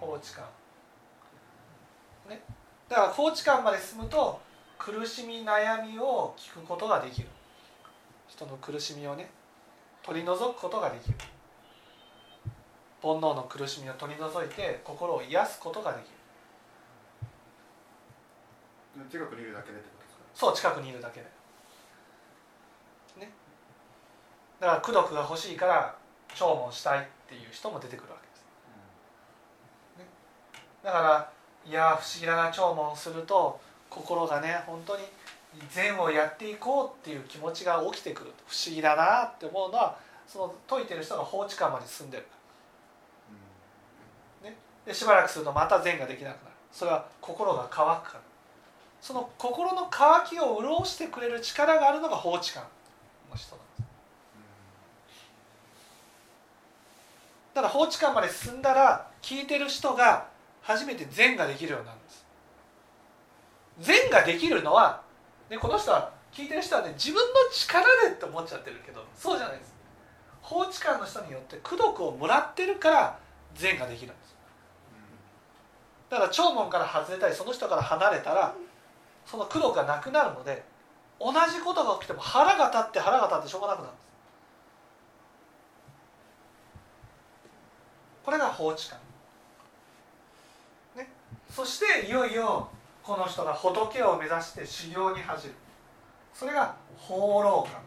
[0.00, 0.44] 放置感
[2.28, 2.42] ね。
[2.88, 4.40] だから放置感まで進むと
[4.82, 7.28] 苦しみ悩みを聞くことができる。
[8.26, 9.30] 人の苦しみをね
[10.02, 11.14] 取り除くことができる。
[13.00, 16.10] 煩悩の苦しみを取り除いて心を癒すことができる。
[19.04, 20.24] うん近くにいるだけでってことですか？
[20.34, 21.26] そう近くにいるだけで。
[23.20, 23.30] ね。
[24.58, 25.94] だから功徳が欲しいから
[26.34, 28.44] 聴聞したいっていう人も出てくるわけです。
[30.82, 31.30] だから
[31.70, 33.60] いや不思議だな聴聞すると
[33.94, 35.02] 心がね本当に
[35.70, 42.24] 善をやっていこうっていう気持ちが起きてくると不思議だなって思うのはその解いてる人が放置感まで進んでる。
[44.86, 46.54] でしばらくするとまた善ができなくなる。
[46.72, 48.20] それは心が乾くから。
[49.00, 52.64] その心の渇きを潤してくれる力があるのが法知観
[53.30, 53.82] の人なんです。
[57.54, 60.26] だから法知観まで進んだら聞いてる人が
[60.62, 62.21] 初めて善ができるようになるんです
[63.80, 65.02] 善ができるのは、
[65.50, 69.72] ね、この人は聞いてる人はね自分の力でって思っちゃってるけどそうじゃないです。
[70.40, 73.18] 法知観の人によって功徳をもらってるから
[73.54, 74.34] 善ができるんです。
[76.10, 78.54] だから長門から外れたりその人から離れたら
[79.24, 80.62] その功徳がなくなるので
[81.18, 84.02] 同じことが起きても腹が立って腹が立ってしょうがなくなるんです。
[88.24, 88.98] これが法知観、
[90.96, 91.08] ね、
[91.48, 92.68] そしていよいよ
[93.02, 95.54] この人が仏を目指して修行に走る。
[96.32, 97.82] それが放浪観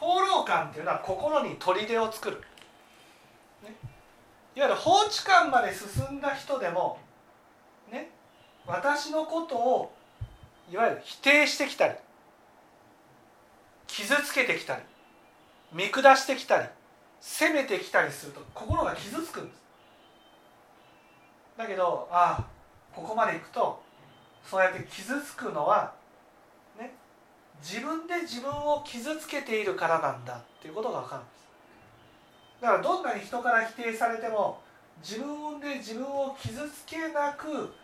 [0.00, 2.40] 放浪感っていうのは心に砦を作る、
[3.62, 3.74] ね、
[4.56, 6.98] いわゆる法知観まで進んだ人でも
[7.92, 8.10] ね。
[8.66, 9.92] 私のことを
[10.72, 11.94] いわゆる否定してきたり。
[13.90, 14.82] 傷つけてきたり
[15.72, 16.68] 見下してきたり
[17.20, 19.60] 責めてきたりすると心が傷つくんです。
[21.58, 22.46] だけどああ
[22.94, 23.82] ここまでいくと
[24.44, 25.92] そうやって傷つくのは
[26.78, 26.94] ね
[27.60, 31.40] 自分で自分を傷つけているからなんだっていうことが分かるんです。
[32.62, 34.60] だからどんなに人から否定されても
[35.02, 37.74] 自分で自分を傷つけなく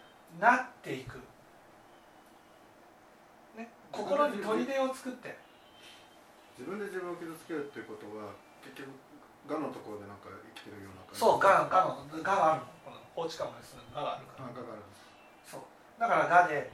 [0.40, 1.19] なっていく、
[3.57, 5.45] ね、心に砦を作って。
[6.57, 8.33] 自分で自分を傷つけるっていうことは
[8.64, 8.88] 結局
[9.47, 11.21] 我のところでなんか生きてるような感じ。
[11.21, 12.73] そう我が我の我があるの。
[12.83, 14.83] この法知観までする我があるからあ我がある
[15.45, 15.62] そう。
[16.01, 16.73] だから我で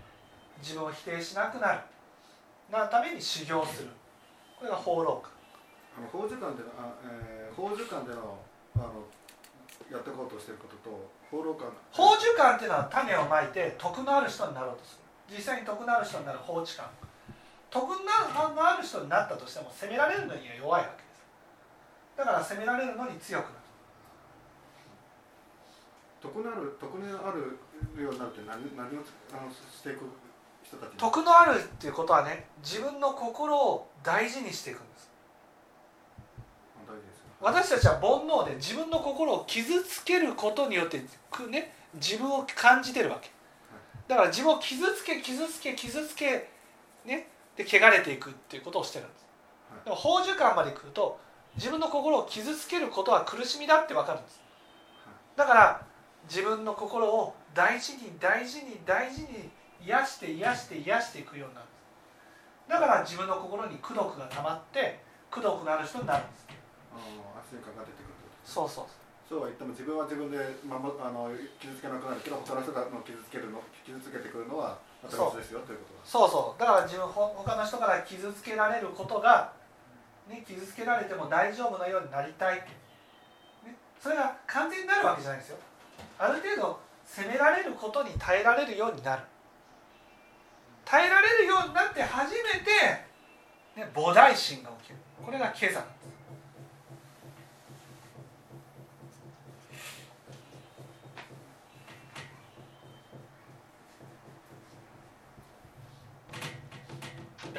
[0.63, 1.81] 自分を否定しなくなる。
[2.71, 3.91] なために修行する。
[4.57, 5.33] これが放浪観
[5.99, 8.39] あの法受観でのあ、えー、法受観での
[8.77, 9.05] あの
[9.91, 15.37] やっていこうとしてることと放浪観法受観っていうのは種をまいて徳のある人になろうとする。
[15.37, 16.63] 実際に徳のある人になる法
[17.73, 21.25] 知観徳のある人になったとしても責められるのには弱いわけです。
[22.19, 23.55] だから責められるのに強くなる。
[26.21, 27.59] 徳のある徳のある
[28.03, 30.05] ようになるって何何をあのしていく
[30.63, 30.91] 人たち？
[30.97, 35.11] 徳のあるっていうことはね自分の心を大事にしていくんです。
[36.87, 37.25] 大事ですよ。
[37.41, 43.31] 私たちは煩悩で自分の心を傷つけることによってくね自分を感じてるわけ。
[44.07, 46.51] だから自分を傷つけ傷つけ傷つけ
[47.05, 49.27] ねで汚れていくっていうことをしてるんです。
[49.71, 49.85] はい。
[49.85, 51.19] でも法受観まで来ると
[51.57, 54.41] 自分の心を傷つけることは苦しみだって分かるんです。
[55.37, 55.87] だから
[56.29, 59.51] 自分の心を大事に大事に大事に
[59.85, 62.71] 癒して癒して癒していくようになるんです。
[62.71, 66.47] だから自分の心に功徳が溜まって功徳のある人になるんです。
[67.37, 68.13] 圧力が出てくる
[68.45, 68.85] そうそう。
[69.29, 75.79] そうは言っても自分は自分で守あの傷つけなくなるけど他の人がの傷つけるの傷つけてくるのはまた別ですよという。
[75.79, 76.61] ことそうそう。
[76.61, 79.53] だから自分ほ他の人から傷つけられることが、
[80.29, 82.69] ね、傷つけられても大丈夫なようになりたいって、
[83.67, 85.59] ね、それが完全になるわけじゃないですよ。
[86.19, 89.23] ある程度責められることに耐えられるようになる。
[90.85, 92.71] 耐えられるようになって初めて、
[93.77, 94.97] ね、菩提心が起きる。
[95.25, 95.87] これが今朝な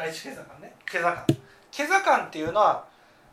[0.03, 0.75] 第一今朝観ね。
[0.91, 1.25] 今朝観
[1.71, 2.83] 今朝観っていうのは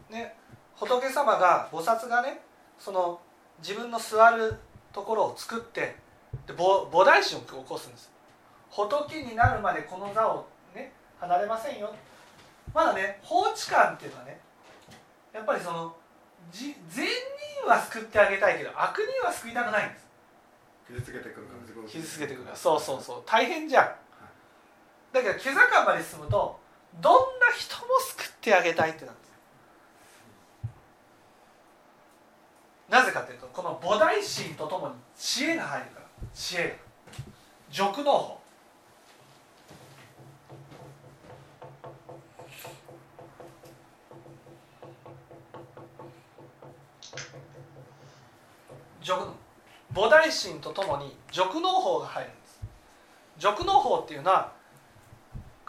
[0.09, 0.37] ね
[0.77, 2.41] 仏様が菩薩がね
[2.79, 3.21] その
[3.61, 4.55] 自分の座る
[4.93, 5.97] ところを作って
[6.47, 8.13] で菩菩提心を起こすんです。
[8.71, 11.93] 仏になるまでこの座をね離れませんよ。
[12.73, 14.39] まだね法知観っていうのはね
[15.33, 15.97] やっぱりその
[16.53, 17.05] じ善
[17.63, 20.07] 人は救ってあげたいけど悪人は救いたくないんです。
[20.87, 23.23] 傷つけてくるから自分を傷つけてくるそうそうそう。
[23.27, 23.91] 大変じゃん。
[25.13, 26.60] だけど毛坂まで進むと
[26.95, 29.31] どんな人も救ってあげたいってなんです。
[32.89, 36.07] なぜかというとこの菩提心とともに知恵が入るから。
[36.35, 36.75] 知恵が。
[37.73, 38.41] 俗能法
[49.93, 52.61] 菩提心とともに俗能法が入るんです。
[53.39, 54.53] 俗能法っていうのは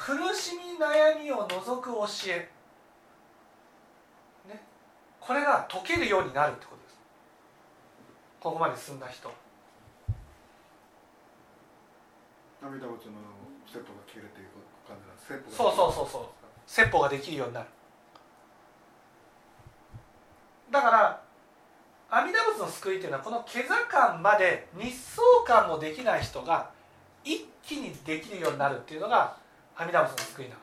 [0.01, 2.49] 苦しみ悩みを除く教え、
[4.49, 4.59] ね、
[5.19, 6.97] これが解けるようになるってことです。
[8.39, 9.31] ここまで進んだ人。
[12.63, 13.11] 涙仏の
[13.67, 14.47] 説法が消えるという
[14.87, 16.21] 感じなんです説そうそうそうそう。
[16.65, 17.67] 説法ができるようになる。
[20.71, 21.21] だから
[22.09, 26.71] 阿弥陀仏の救いっていうのはこの毛座感まで日相感もできない人が
[27.23, 29.39] 一気にできるようになるっていうのが
[29.81, 30.51] 阿弥陀仏の救いな。
[30.53, 30.61] わ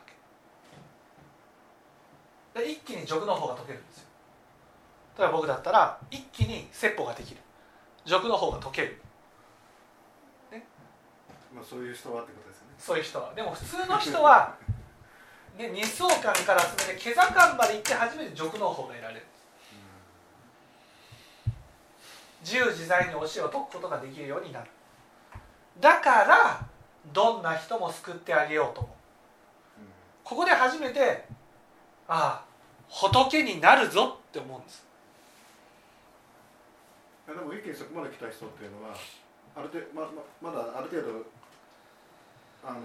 [2.54, 4.04] けで一気に俗の方が解けるんですよ。
[5.18, 7.40] 例えば僕だったら一気に説法ができる。
[8.04, 9.02] 俗の方が解ける。
[11.52, 12.74] まあそういう人はってことですよね。
[12.78, 13.34] そういう人は。
[13.34, 14.54] でも普通の人は、
[15.56, 19.26] ね、日相感から進めて毛座感まで行って初めて俗の方が得られる。
[22.42, 24.70] 自由自在に教えを解くことができるようになる。
[25.80, 26.64] だから
[27.12, 28.97] どんな人も救ってあげようと思う
[30.28, 31.24] ここで初めて
[32.06, 32.44] ああ
[32.88, 34.84] 仏になるぞって思うんです。
[37.26, 38.92] でも一気にそこまで来た人っていうのは
[39.56, 40.02] ある程度ま
[40.42, 41.24] ままだある程度
[42.64, 42.80] あの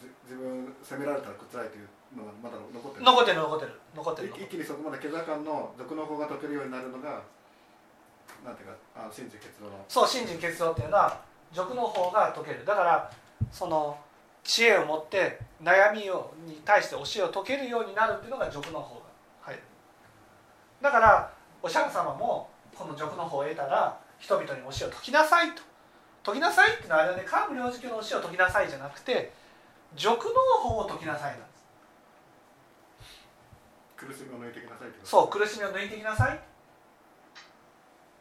[0.00, 3.04] じ自分責められたら辛いというのがまだ残ってる。
[3.04, 4.32] 残ってる残ってる残ってる。
[4.40, 7.20] 一気にそこまで毛座感の俗の方が解けるようになるのが
[8.44, 11.20] なんていうかあの真珠結露のそう信心結露っていうのは
[11.52, 12.64] 俗の方が解ける。
[12.64, 13.12] だから
[13.52, 13.96] その
[14.44, 19.02] 知恵を持って悩みをに対して教えを解けるようになるっていうのが俗の方が
[19.42, 19.62] 入る
[20.80, 21.32] だから
[21.62, 25.62] お釈迦様もこの俗の方を得たら人々に教えを解きなさいと。
[26.24, 27.24] 解きなさいっていうのはあれはね。
[27.26, 29.32] 桓武領事教の教えを解きなさいじゃなくて
[29.96, 31.64] 俗の方を解きなさいなんです。
[33.96, 36.40] 苦しみを抜いてきなさいそう苦しみを抜いてきなさい。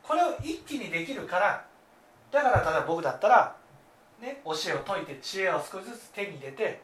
[0.04, 1.66] これを一気にできるから
[2.32, 3.56] だから例えば僕だったら、
[4.22, 6.82] ね、教えを解いて知恵を少しずつ手に入れて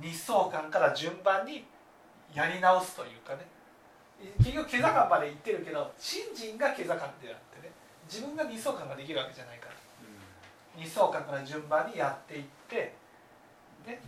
[0.00, 1.64] 日相観から順番に
[2.34, 3.46] やり直すというかね。
[4.38, 7.72] 結局毛座感まで行ってるけど信心が毛座感であってね。
[8.10, 9.74] 自分が日相観ができるわけじゃないから。
[10.76, 12.94] 日相観から順番にやっていって
[13.86, 14.00] ね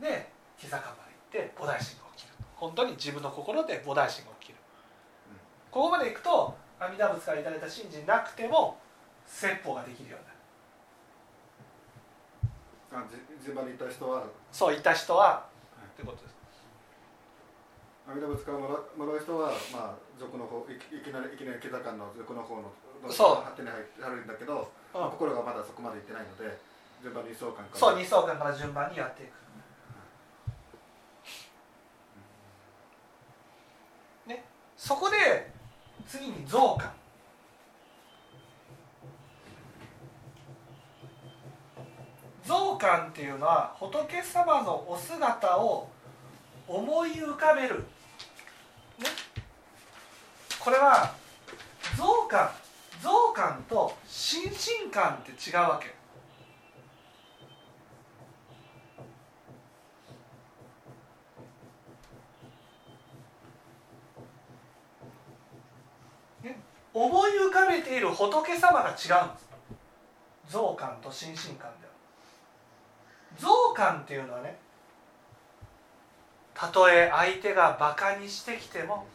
[0.00, 2.34] で毛座感まで行って菩提心が起きる。
[2.56, 4.58] 本当に自分の心で菩提心が起きる。
[5.70, 8.78] ここまで行くと阿弥陀仏からいただいた信心なくても
[9.26, 10.33] 説法ができるようになる
[12.94, 14.22] あじ順番に行った人は。
[14.52, 15.46] そういった人は、
[15.82, 16.34] ってことです。
[18.06, 22.70] 阿弥陀仏からもらもらう人はまあ俗の方いきいきなりいきなり毛座感の俗の方の
[23.10, 23.44] そう。
[23.44, 25.00] 発展に入るんだけど、うん。
[25.00, 26.58] まあ心がまだそこまで行ってないので
[27.02, 27.78] 順番に相関から。
[27.80, 29.32] そう二相観から順番にやっていく。
[34.28, 34.44] ね。
[34.76, 35.50] そこで
[36.06, 36.92] 次に増観
[42.46, 45.88] 増観っていうのは仏様のお姿を
[46.68, 47.80] 思い浮かべる、
[48.98, 49.06] ね、
[50.58, 51.14] これは
[51.96, 52.50] 増観
[53.02, 55.94] 増観と心身観って違うわけ。
[66.94, 68.96] 思い浮かべている仏様が違うんで
[69.40, 69.48] す。
[70.48, 71.83] 増観と心身観で。
[73.38, 74.56] 増観っていうのはね
[76.54, 79.06] たとえ相手がバカにしてきても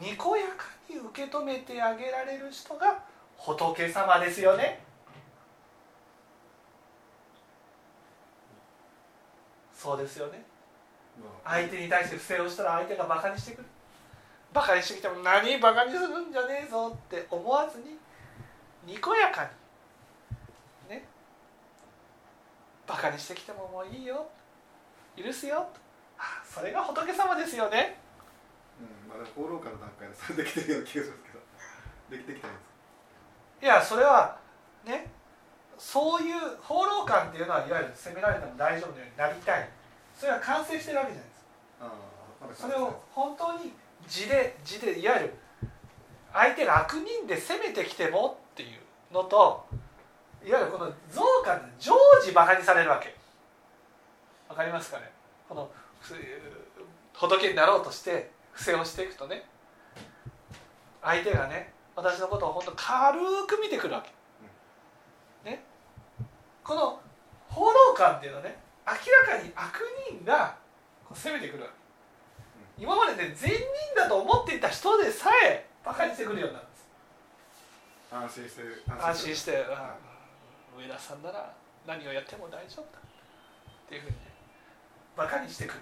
[0.00, 3.02] にこやかに受け止めてあげられる人が
[3.36, 4.82] 仏様ですよね。
[9.76, 10.42] そうですよね。
[11.44, 13.66] 相手に対して不正をしたら相手がバカにしてくる。
[14.54, 17.98] バカにしてきても何バカにするんじゃねえぞって思わずに
[18.86, 19.50] にこやか
[20.88, 21.04] にね
[22.86, 24.26] バカにしてきてももういいよ。
[25.16, 25.68] 許すよ。
[26.18, 27.98] あそれが仏様ですよね。
[28.80, 31.44] うんまあ、でも放浪家の段階でそれできてるような気がしますけど。
[32.16, 33.64] できてきたんです。
[33.64, 34.38] いやそれは
[34.84, 35.10] ね
[35.78, 39.68] そういう放浪感っていうのはいわゆる責められても大丈夫なようになりたい。
[40.14, 41.44] それは完成してるわけじゃないです。
[42.48, 43.72] かそれを本当に
[44.06, 45.34] 字で字でいわゆる
[46.32, 49.66] 相手が悪人で攻めてきてもっていうのと
[50.44, 53.14] いわゆるこの増加で常時バカにされるわけ。
[54.48, 55.10] わかりますかね？
[55.48, 55.70] この
[56.00, 56.14] ふ
[57.14, 59.46] 仏になろうとして不正をしていくとね。
[61.02, 64.04] 相手がね私のことを本当軽く見てくるわ
[65.44, 65.62] け、ね、
[66.62, 67.00] この
[67.48, 69.80] 放浪感っていうのはね明らかに悪
[70.10, 70.56] 人が
[71.12, 71.68] 攻めてくるわ
[72.76, 72.82] け。
[72.82, 73.60] 今までね善人
[73.96, 76.84] だと思っていた人でさえバカにしてくるようになるんです。
[78.12, 78.62] 安心して
[79.00, 79.64] 安心して。
[79.70, 79.94] あ
[80.76, 81.52] 上田さんなら
[81.86, 82.98] 何をやっても大丈夫だ。
[82.98, 84.22] っていうふうにね
[85.16, 85.80] バカにしてくる。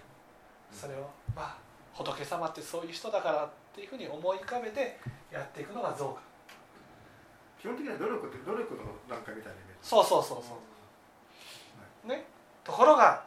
[0.72, 1.56] それをまあ
[1.92, 4.98] 仏様ってそういう人だからっていうふうに思い浮かべて
[5.30, 6.20] やっていくのが増加
[7.60, 9.88] 基本的には努力って努力の段階みたいなイメージ。
[9.88, 10.58] そうそうそうそ
[12.04, 12.08] う。
[12.08, 12.24] ね。
[12.64, 13.24] ところが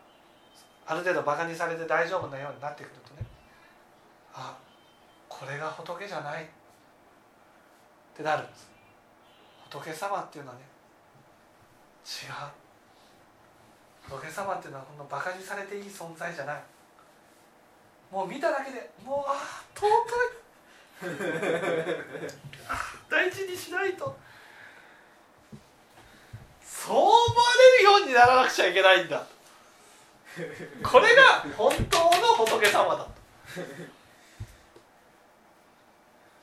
[0.85, 3.25] ある程度バカにされて大丈夫なようになってくるとね
[4.33, 4.57] あ
[5.29, 6.43] これが仏じゃない。
[6.43, 6.47] っ
[8.15, 8.69] てなるんです。
[9.69, 10.61] 仏様っていうのはね
[12.05, 12.33] 違う。
[14.09, 16.63] 仏様っていうのはこんなバカにされていい存在じゃない。
[18.11, 19.91] もう見ただけでもうああ尊い。
[23.09, 24.15] 大事にしないと。
[26.63, 27.13] そう思わ
[27.73, 29.25] れるようにならなくちゃいけないんだ。
[30.83, 33.07] これが本当の仏様だ。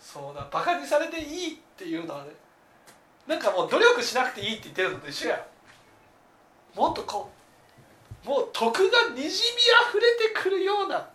[0.00, 2.30] そうだバカにされていいっていうのはね
[3.26, 5.46] なんかもう努力しなくていいって言ってるのと一緒や。
[6.74, 7.30] もっとこ
[8.24, 11.08] うもう徳がにじみ溢れてくるような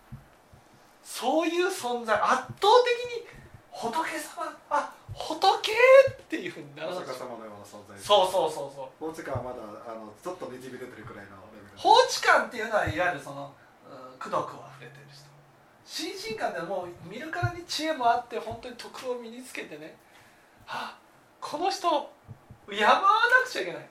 [1.03, 3.27] そういう存在圧倒的に
[3.71, 7.13] 仏様あ仏っていうふうにならなくちゃ。
[7.13, 7.97] お釈迦様のような存在。
[7.97, 8.89] そうそうそうそう。
[8.99, 11.31] 法治観はまだあのちょっとにじみ出てるくらいの
[11.75, 13.53] 法治観っていうのはいわゆるその
[13.85, 15.25] うん功徳をあふれてる人。
[15.85, 19.95] 心身観ってもう見るからに知恵もあって本当に徳を身につけてね。
[20.65, 20.97] はあ
[21.39, 21.87] この人
[22.69, 23.01] 敬わな
[23.45, 23.89] くちゃいけない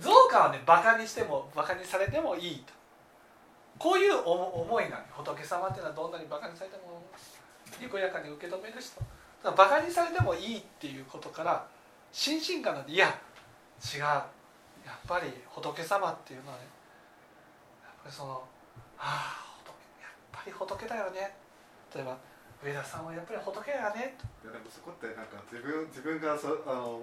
[0.00, 2.72] 増加はねバカにしてもバカにされてもいいと。
[3.78, 7.02] こういう思いなん仏様っていうのはどんなにバカにされても
[7.80, 9.00] にこやかに受け止める人。
[9.42, 11.66] だバカにされてもいいっていうことから
[12.10, 13.06] 心身観なんていや
[13.78, 14.00] 違う。
[14.00, 16.64] やっぱり仏様っていうのはね
[17.84, 18.42] やっぱりその
[18.98, 19.48] ああ
[20.00, 21.36] やっぱり仏だよね。
[21.94, 22.16] 例えば
[22.64, 24.16] 上田さんはやっぱり仏やね。
[24.42, 27.00] といやでもそこってなんか自分自分がそあの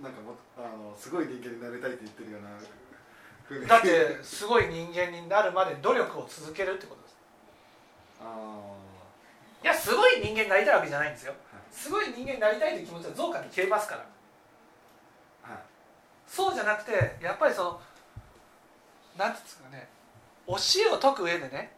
[0.00, 7.16] なんかもあのすごい人間になりたいって言ってるようなだってすごい人間になるまで努力を続けるってことです。
[8.20, 8.74] あ
[9.62, 11.32] いやすごい人間になりたいわけじゃないんですよ。
[11.52, 11.62] はい。
[11.70, 14.04] すごい人間になりたいという気持ちは増加に消えますから。
[15.44, 15.58] あはい。
[16.26, 17.80] そうじゃなくてやっぱりその
[19.18, 19.88] なんていうんですかね。
[20.46, 20.56] 教
[20.90, 21.76] えを解く上でね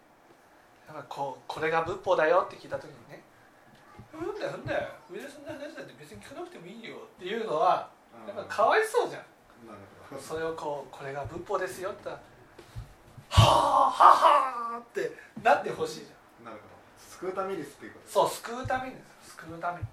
[0.87, 3.23] やっぱこうこれが仏法だよって聞いた時にね
[4.15, 4.89] 「うんだようんだよ。
[5.11, 7.91] 上田さんの話だって別に聞かなくてもいいよ」っていうのは
[8.27, 9.23] やっぱかわいそうじゃん。
[9.67, 10.23] なるほど。
[10.23, 12.23] それをこうこれが仏法ですよって言ったら
[13.29, 15.13] 「はあはあ」って
[15.43, 16.45] なってほしいじゃん。
[16.47, 16.77] なるほど。
[16.99, 18.13] 救うためにっていうこと。
[18.13, 19.37] そう救うためにです。
[19.37, 19.87] 救うために。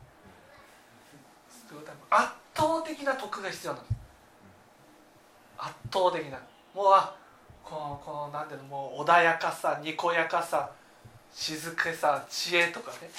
[1.69, 2.01] 救うために。
[2.09, 3.95] 圧倒的な徳が必要なんです
[5.57, 6.39] 圧倒的な。
[6.73, 7.15] もうあ
[7.63, 10.69] このこのなんていうのもう穏やかさにこやかさ
[11.31, 13.09] 静けさ知恵とかね。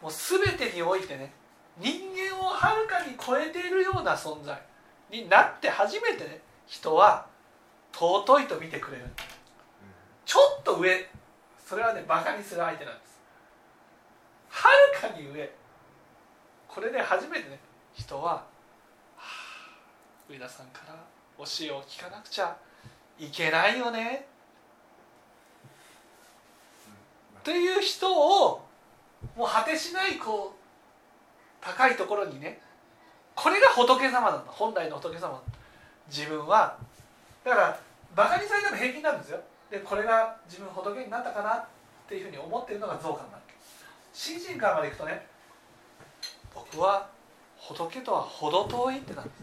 [0.00, 1.32] もう全てにおいてね
[1.80, 4.60] 人間をはるかに超えているような存在
[5.10, 7.26] になって初めてね人は
[7.92, 9.04] 尊いと見てくれる。
[10.24, 11.08] ちょっと上
[11.58, 13.18] それはねバカにする相手なんです。
[14.50, 15.50] はるかに上
[16.68, 17.58] これで初めてね
[17.94, 18.44] 人は、は
[19.16, 19.22] あ、
[20.28, 20.94] 上田さんから
[21.38, 22.56] 教えを聞かなくちゃ
[23.18, 24.26] いけないよね。
[27.42, 28.68] という人を
[29.36, 30.59] もう果てしないこう
[31.60, 32.60] 高いところにね
[33.34, 35.40] これが仏様なんだ本来の仏様。
[36.08, 36.76] 自分は。
[37.44, 37.80] だから
[38.14, 39.40] バカにされても平気なんですよ。
[39.70, 41.64] でこれが自分仏になったかなっ
[42.08, 43.54] ていうふうに思ってるのが増感なわけ
[44.12, 45.24] 心身観までいくとね
[46.52, 47.08] 僕は
[47.56, 49.42] 仏とは程遠いってなんです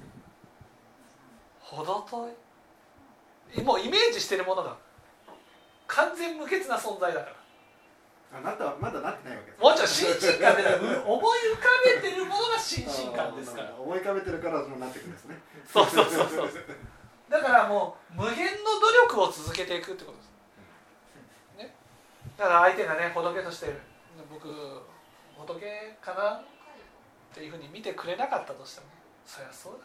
[1.62, 2.30] 程遠
[3.56, 3.62] い。
[3.64, 4.76] もうイメージしてるものが
[5.88, 7.37] 完全無欠な存在だから。
[8.34, 9.64] あなたはまだなってないわけです。
[9.64, 10.64] もうちょっと心身観で
[11.06, 13.74] 思い浮かべてるものが心身観ですから。
[13.76, 15.38] 思い浮かべてるからそうなってくるんですね。
[15.66, 16.50] そうそうそうそう。
[17.30, 20.32] だからもう無限の努力を続けていくってことです、
[21.58, 21.76] ね、
[22.38, 23.76] だから相手がね仏として
[24.32, 24.48] 僕
[25.36, 26.44] 仏かなっ
[27.34, 28.94] ていうふうに見てくれなかったとしてもね。
[29.26, 29.80] そりゃそうだ。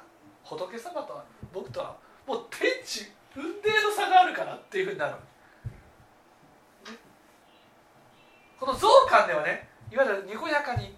[0.45, 5.18] 仏様とは僕とはもう天地雲泥の差があるからっていうふうになる、ね
[8.63, 10.95] この増感ではねいわゆるにこやかに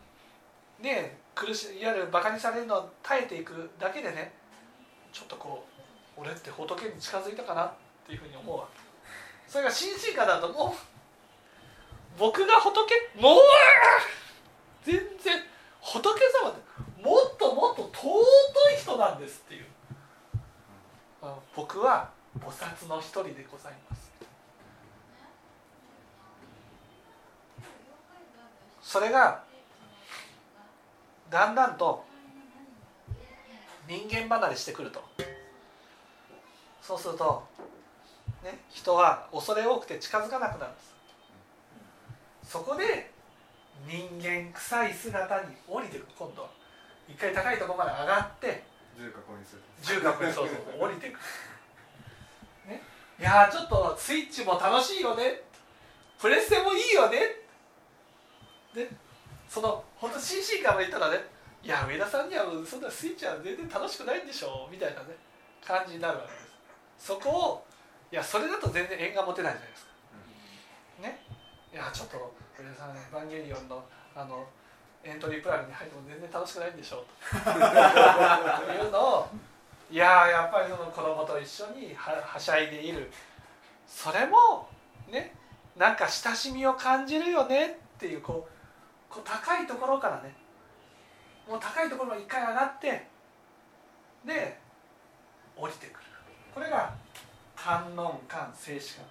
[0.82, 4.34] ね苦しいいわゆるバカにされるのを耐えていくだけでね
[5.14, 5.64] ちょっとこ
[6.18, 7.72] う俺って仏に近づいたかなっ
[8.06, 8.80] ていうふうに思うわけ。
[9.50, 13.40] それが心身化だともう僕が仏もう
[14.84, 15.40] 全然
[15.80, 16.60] 仏様って
[17.02, 18.20] もっともっと尊
[18.76, 19.64] い人なんですっていう。
[21.56, 23.93] 僕は菩薩の一人でございます。
[28.84, 29.42] それが
[31.30, 32.04] だんだんと
[33.88, 35.02] 人間離れしてくると。
[36.80, 37.42] そうすると、
[38.44, 40.94] ね、人は恐れ多くて近づかなくなるんです。
[42.52, 43.10] そこで
[43.88, 46.06] 人間臭い姿に降りてくる。
[46.18, 46.50] 今度は。
[47.08, 48.64] 一回高いところまで上がって
[48.96, 49.62] 重加工にする。
[49.82, 51.18] 重角にそうそう 降りてくる、
[52.68, 52.82] ね、
[53.18, 55.42] いやーちょっとスイッチも楽しいよね。
[56.20, 57.43] プレステもいいよね
[58.74, 58.90] で
[59.48, 61.18] その本当心身から言ったらね
[61.62, 65.16] いや上田さんにはそんなスイッチは全然楽しくないんでしょうみたいなね
[65.64, 66.44] 感じになるわけです。
[66.98, 67.66] そこを
[68.12, 69.92] いやそれだと全然縁が持てないじゃないですか。
[71.02, 71.18] ね。
[71.72, 73.82] いやちょっと上田さんエヴァンゲリオンの
[74.14, 74.46] あの
[75.02, 77.06] エントリープランに入っても全然楽しくないんでしょう。
[77.32, 77.48] と
[78.72, 79.28] いうのを
[79.90, 83.10] いややっぱりその子供と一緒にははしゃいでいる。
[83.86, 84.68] それも
[85.10, 85.34] ね
[85.76, 88.53] なんか親しみを感じるよねっていうこう
[89.14, 90.34] こう高いところからね
[91.48, 93.06] もう高いところに一回上がって
[94.26, 94.58] で
[95.56, 96.04] 降りてくる。
[96.52, 96.92] これが
[97.54, 99.04] 観音観静止観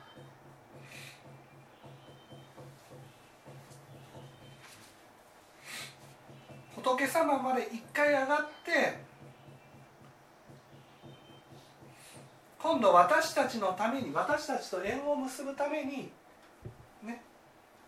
[6.76, 8.99] 仏様まで一回上がって
[12.60, 16.12] 今度私たちのために私たちと縁を結ぶために
[17.04, 17.22] ね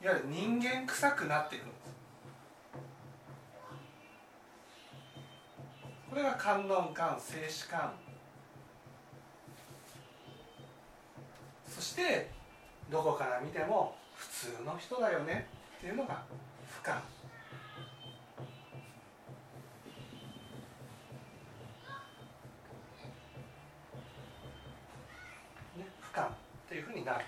[0.02, 1.75] いわゆる人間臭くなっていく
[6.16, 7.92] これが観音観静止観
[11.68, 12.32] そして
[12.90, 15.46] どこから見ても普通の人だよね
[15.78, 16.24] っていうのが
[16.82, 16.96] 俯瞰
[25.78, 26.30] ね俯瞰っ
[26.70, 27.26] ていうふうになる。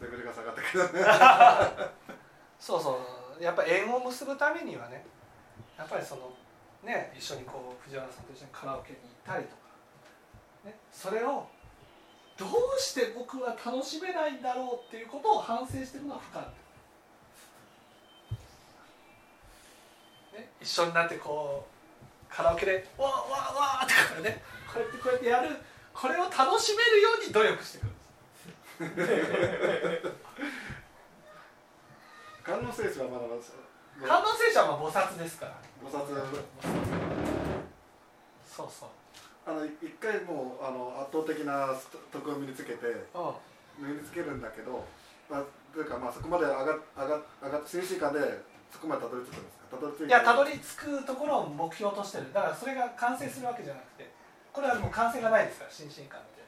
[0.00, 0.90] レベルが下がったけどね。
[2.58, 2.98] そうそ
[3.38, 3.42] う。
[3.42, 5.06] やっぱ縁を結ぶためにはね
[5.76, 6.32] やっぱりその
[6.82, 9.56] ね一緒にこう藤原さんと一緒にカラオケに行ったりとか、
[10.64, 11.48] ね、それを
[12.36, 12.48] どう
[12.80, 16.46] して僕は楽しめないんだろうっていうことを反省していくのは不可能、
[20.38, 21.70] ね、一緒になってこう
[22.34, 23.22] カラオケで「わーわー
[23.54, 24.40] わー」とかね
[24.72, 25.56] こうやってこうやってやる
[25.92, 27.86] これを楽しめるように努力していく
[28.84, 29.10] んです
[32.44, 33.42] 観音聖書はまだまだ
[34.06, 35.54] 観音聖書はまあ菩薩ですから。
[35.82, 35.98] 菩薩。
[38.46, 38.88] そうそう
[39.46, 41.74] あの一回もうあの圧倒的な
[42.12, 43.86] 徳を身につけてうん。
[43.88, 44.84] 身につけるんだけど、
[45.30, 45.42] まあ、
[45.72, 46.74] というかまあそこまで上が上
[47.08, 48.18] が上が精神間で
[48.72, 49.76] そこまでたどり着くんですか？
[49.76, 50.06] たどり着いて。
[50.06, 52.32] いやたどり着くところを目標としてる。
[52.34, 54.10] だからそれが完成するわけじゃなくて
[54.52, 56.42] これはもう完成がないですから心身感って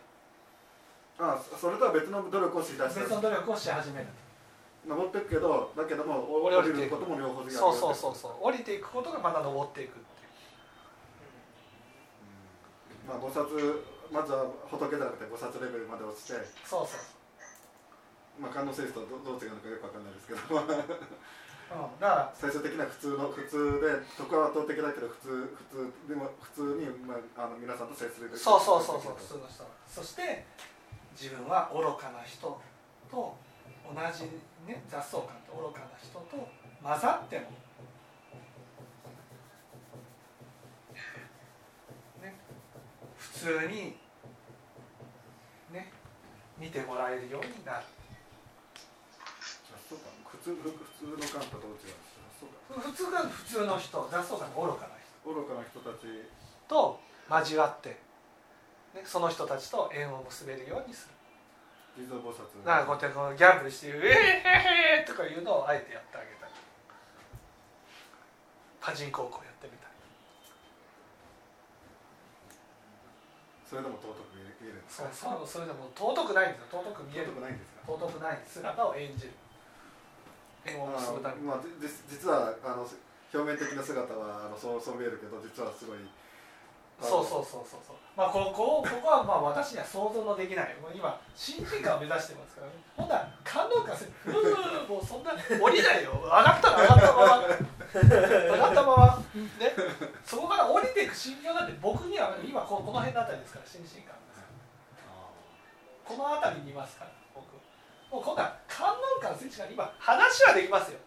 [1.21, 4.07] あそそれとは別の努力をしだした別の努力をし始める
[4.87, 6.77] 登っていくけどだけどもお降りていく。
[6.77, 7.53] 降りることも両方やる。
[7.53, 8.33] そうそうそうそう。
[8.41, 10.25] 降りていくことがまた登っていくってい
[13.05, 13.09] う。
[13.09, 13.45] まあ菩薩
[14.11, 16.35] まずは仏じゃなくて菩薩レベルまで落ちて。
[16.65, 17.01] そうそう。
[18.41, 20.41] まあ観音聖子とどどう違うのかよくわかんないですけど。
[21.71, 23.87] うん、だから最終的な普通の普通で
[24.19, 30.45] 徳は圧倒的だけど普通普通でも普通に、まあ、あの皆さんと接するそうそうそうそう普通の人そして
[31.15, 32.59] 自分は愚かな人
[33.09, 33.37] と
[33.95, 34.25] 同じ、
[34.67, 36.49] ね、雑草感と愚かな人と
[36.83, 37.43] 混ざっても、
[42.23, 42.35] ね、
[43.17, 43.97] 普通に、
[45.73, 45.93] ね、
[46.59, 47.85] 見てもらえるようになる。
[49.89, 55.35] そうか普通普通の観とどう違うんですか普通が普通の人雑草感の愚かな人。
[55.35, 56.07] 愚かな人たち。
[56.69, 57.89] と交わって、
[58.95, 61.20] ね、その人たちと縁を結べるようにする
[61.97, 66.53] 地蔵菩薩だからこうやってこうギャンブルして「ええー!」とかいうのをあえてやってあげたり。
[68.81, 69.93] パチンコをこうやってみたり。
[73.69, 75.13] それでも尊く見えるんですか？
[75.13, 76.81] そうそれでも尊くないんですよ。
[76.83, 77.27] 尊く見える。
[77.27, 77.93] 尊くないんですか？
[77.93, 79.33] 尊くない姿を演じる。
[80.65, 81.69] 縁を結ぶためにまあ、じ
[82.09, 82.83] 実はあの
[83.33, 85.99] 表面的な姿はあのそうそう見えるけど実はすごい
[87.01, 87.97] そうそうそうそうそう。
[88.17, 90.77] まあここここはまあ私には想像のできない。
[90.81, 92.73] もう今親近感を目指してますからね。
[92.97, 99.17] ほんなら感動感するうーもうそんな降りないよ上がったら上がったまま上がったまま
[99.59, 99.73] ね
[100.25, 104.15] そこから降りていく心境なんて僕には今ここの辺のあたりですから親近感
[106.05, 107.47] この辺りにいますから僕
[108.13, 110.99] もう今度は観音感選手が今話はできますよ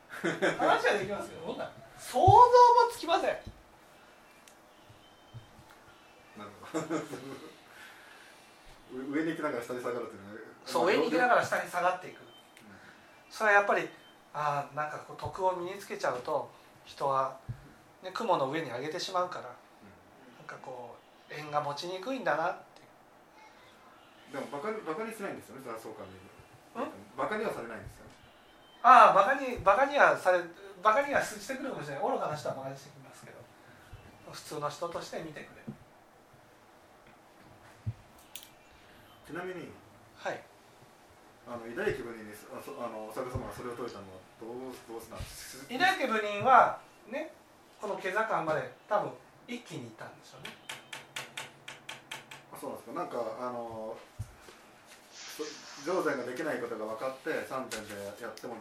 [0.58, 1.54] 話はできますけど
[2.00, 2.34] 想像も
[2.92, 3.30] つきません
[6.38, 6.63] なるほど
[8.94, 12.22] 上上に行きながら下に下がるっていうのはそう上に行きなががら下に下がっていく。
[13.30, 13.90] それはやっぱり
[14.34, 16.52] ああなんかこう徳を身につけちゃうと
[16.86, 17.40] 人は、
[18.04, 19.54] ね、雲の上に上げてしまうからなん
[20.46, 20.96] かこ
[21.30, 22.64] う縁が持ちにくいんだなって
[24.32, 26.20] でもバカにバカにしないんですよね雑草感で
[27.18, 28.06] バカにはされないんですよ。
[28.84, 30.40] ああバカにバカにはされ
[30.84, 32.04] バカにはしてくるかもしれない。
[32.04, 33.44] 愚かな人はバカにしてきますけど。
[34.34, 35.63] 普通の人として見てくれ
[39.26, 39.72] ちなみに
[40.16, 40.40] はい。
[41.44, 42.24] あの偉大気分に
[42.56, 44.72] あそあのお釈迦様がそれを説いたのはどう
[45.28, 46.80] す偉大家部人は
[47.12, 47.32] ね
[47.82, 49.12] この毛坂まで多分
[49.48, 50.56] 一気に行ったんですよね。
[52.54, 52.96] あそうなんですか。
[52.96, 53.92] なんかあの
[55.12, 55.44] そ
[55.84, 57.92] 上善ができないことが分かって三善で
[58.24, 58.56] やっても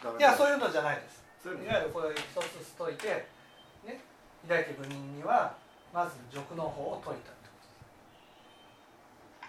[0.00, 1.20] ダメいういやそういうのじゃないです。
[1.44, 3.28] いわゆるこれ一つずつ解いて
[3.84, 4.00] ね
[4.48, 5.52] 偉大家部人には
[5.92, 7.41] まず俗の法を解いた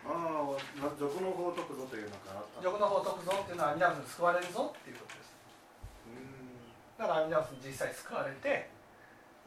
[0.04, 2.60] ああな俗の法を解くぞというのがあった。
[2.60, 5.32] と俗の法を解くぞっていうのは阿弥陀仏に救われるぞっていうことです。
[6.08, 7.00] うん。
[7.00, 8.70] だから阿弥陀仏に実際救われて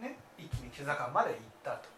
[0.00, 1.88] ね一気に毛坂まで行ったと。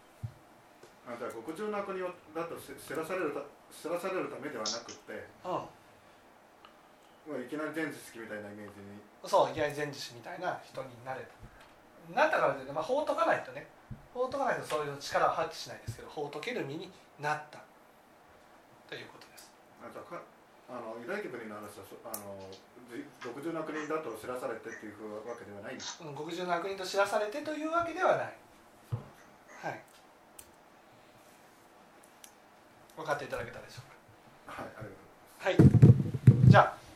[1.07, 3.41] あじゃあ極重な国をだとし知らされるた
[3.71, 7.31] 知らされるためではなくってうん。
[7.31, 8.99] まあいきなり全知識みたいなイメージに。
[9.23, 11.31] そういきなり禅師みたいな人になれた
[12.11, 13.67] なったからといって、まあ、法を解かないとね。
[14.13, 17.59] 法を解かないとそういう力を発揮しないですけど法を解ける身になった
[18.89, 19.51] ということです。
[19.85, 20.17] あじゃあか
[20.69, 22.49] あの偉大家部人の話はそあの
[22.89, 28.33] じ極重な国だと知らされてっていうわけではないんですうん極重の悪人と知らされてというわけではない。
[29.61, 29.79] はい。
[32.97, 36.53] 分かっていただけたでしょうはいありがとうございます。
[36.53, 36.88] かはい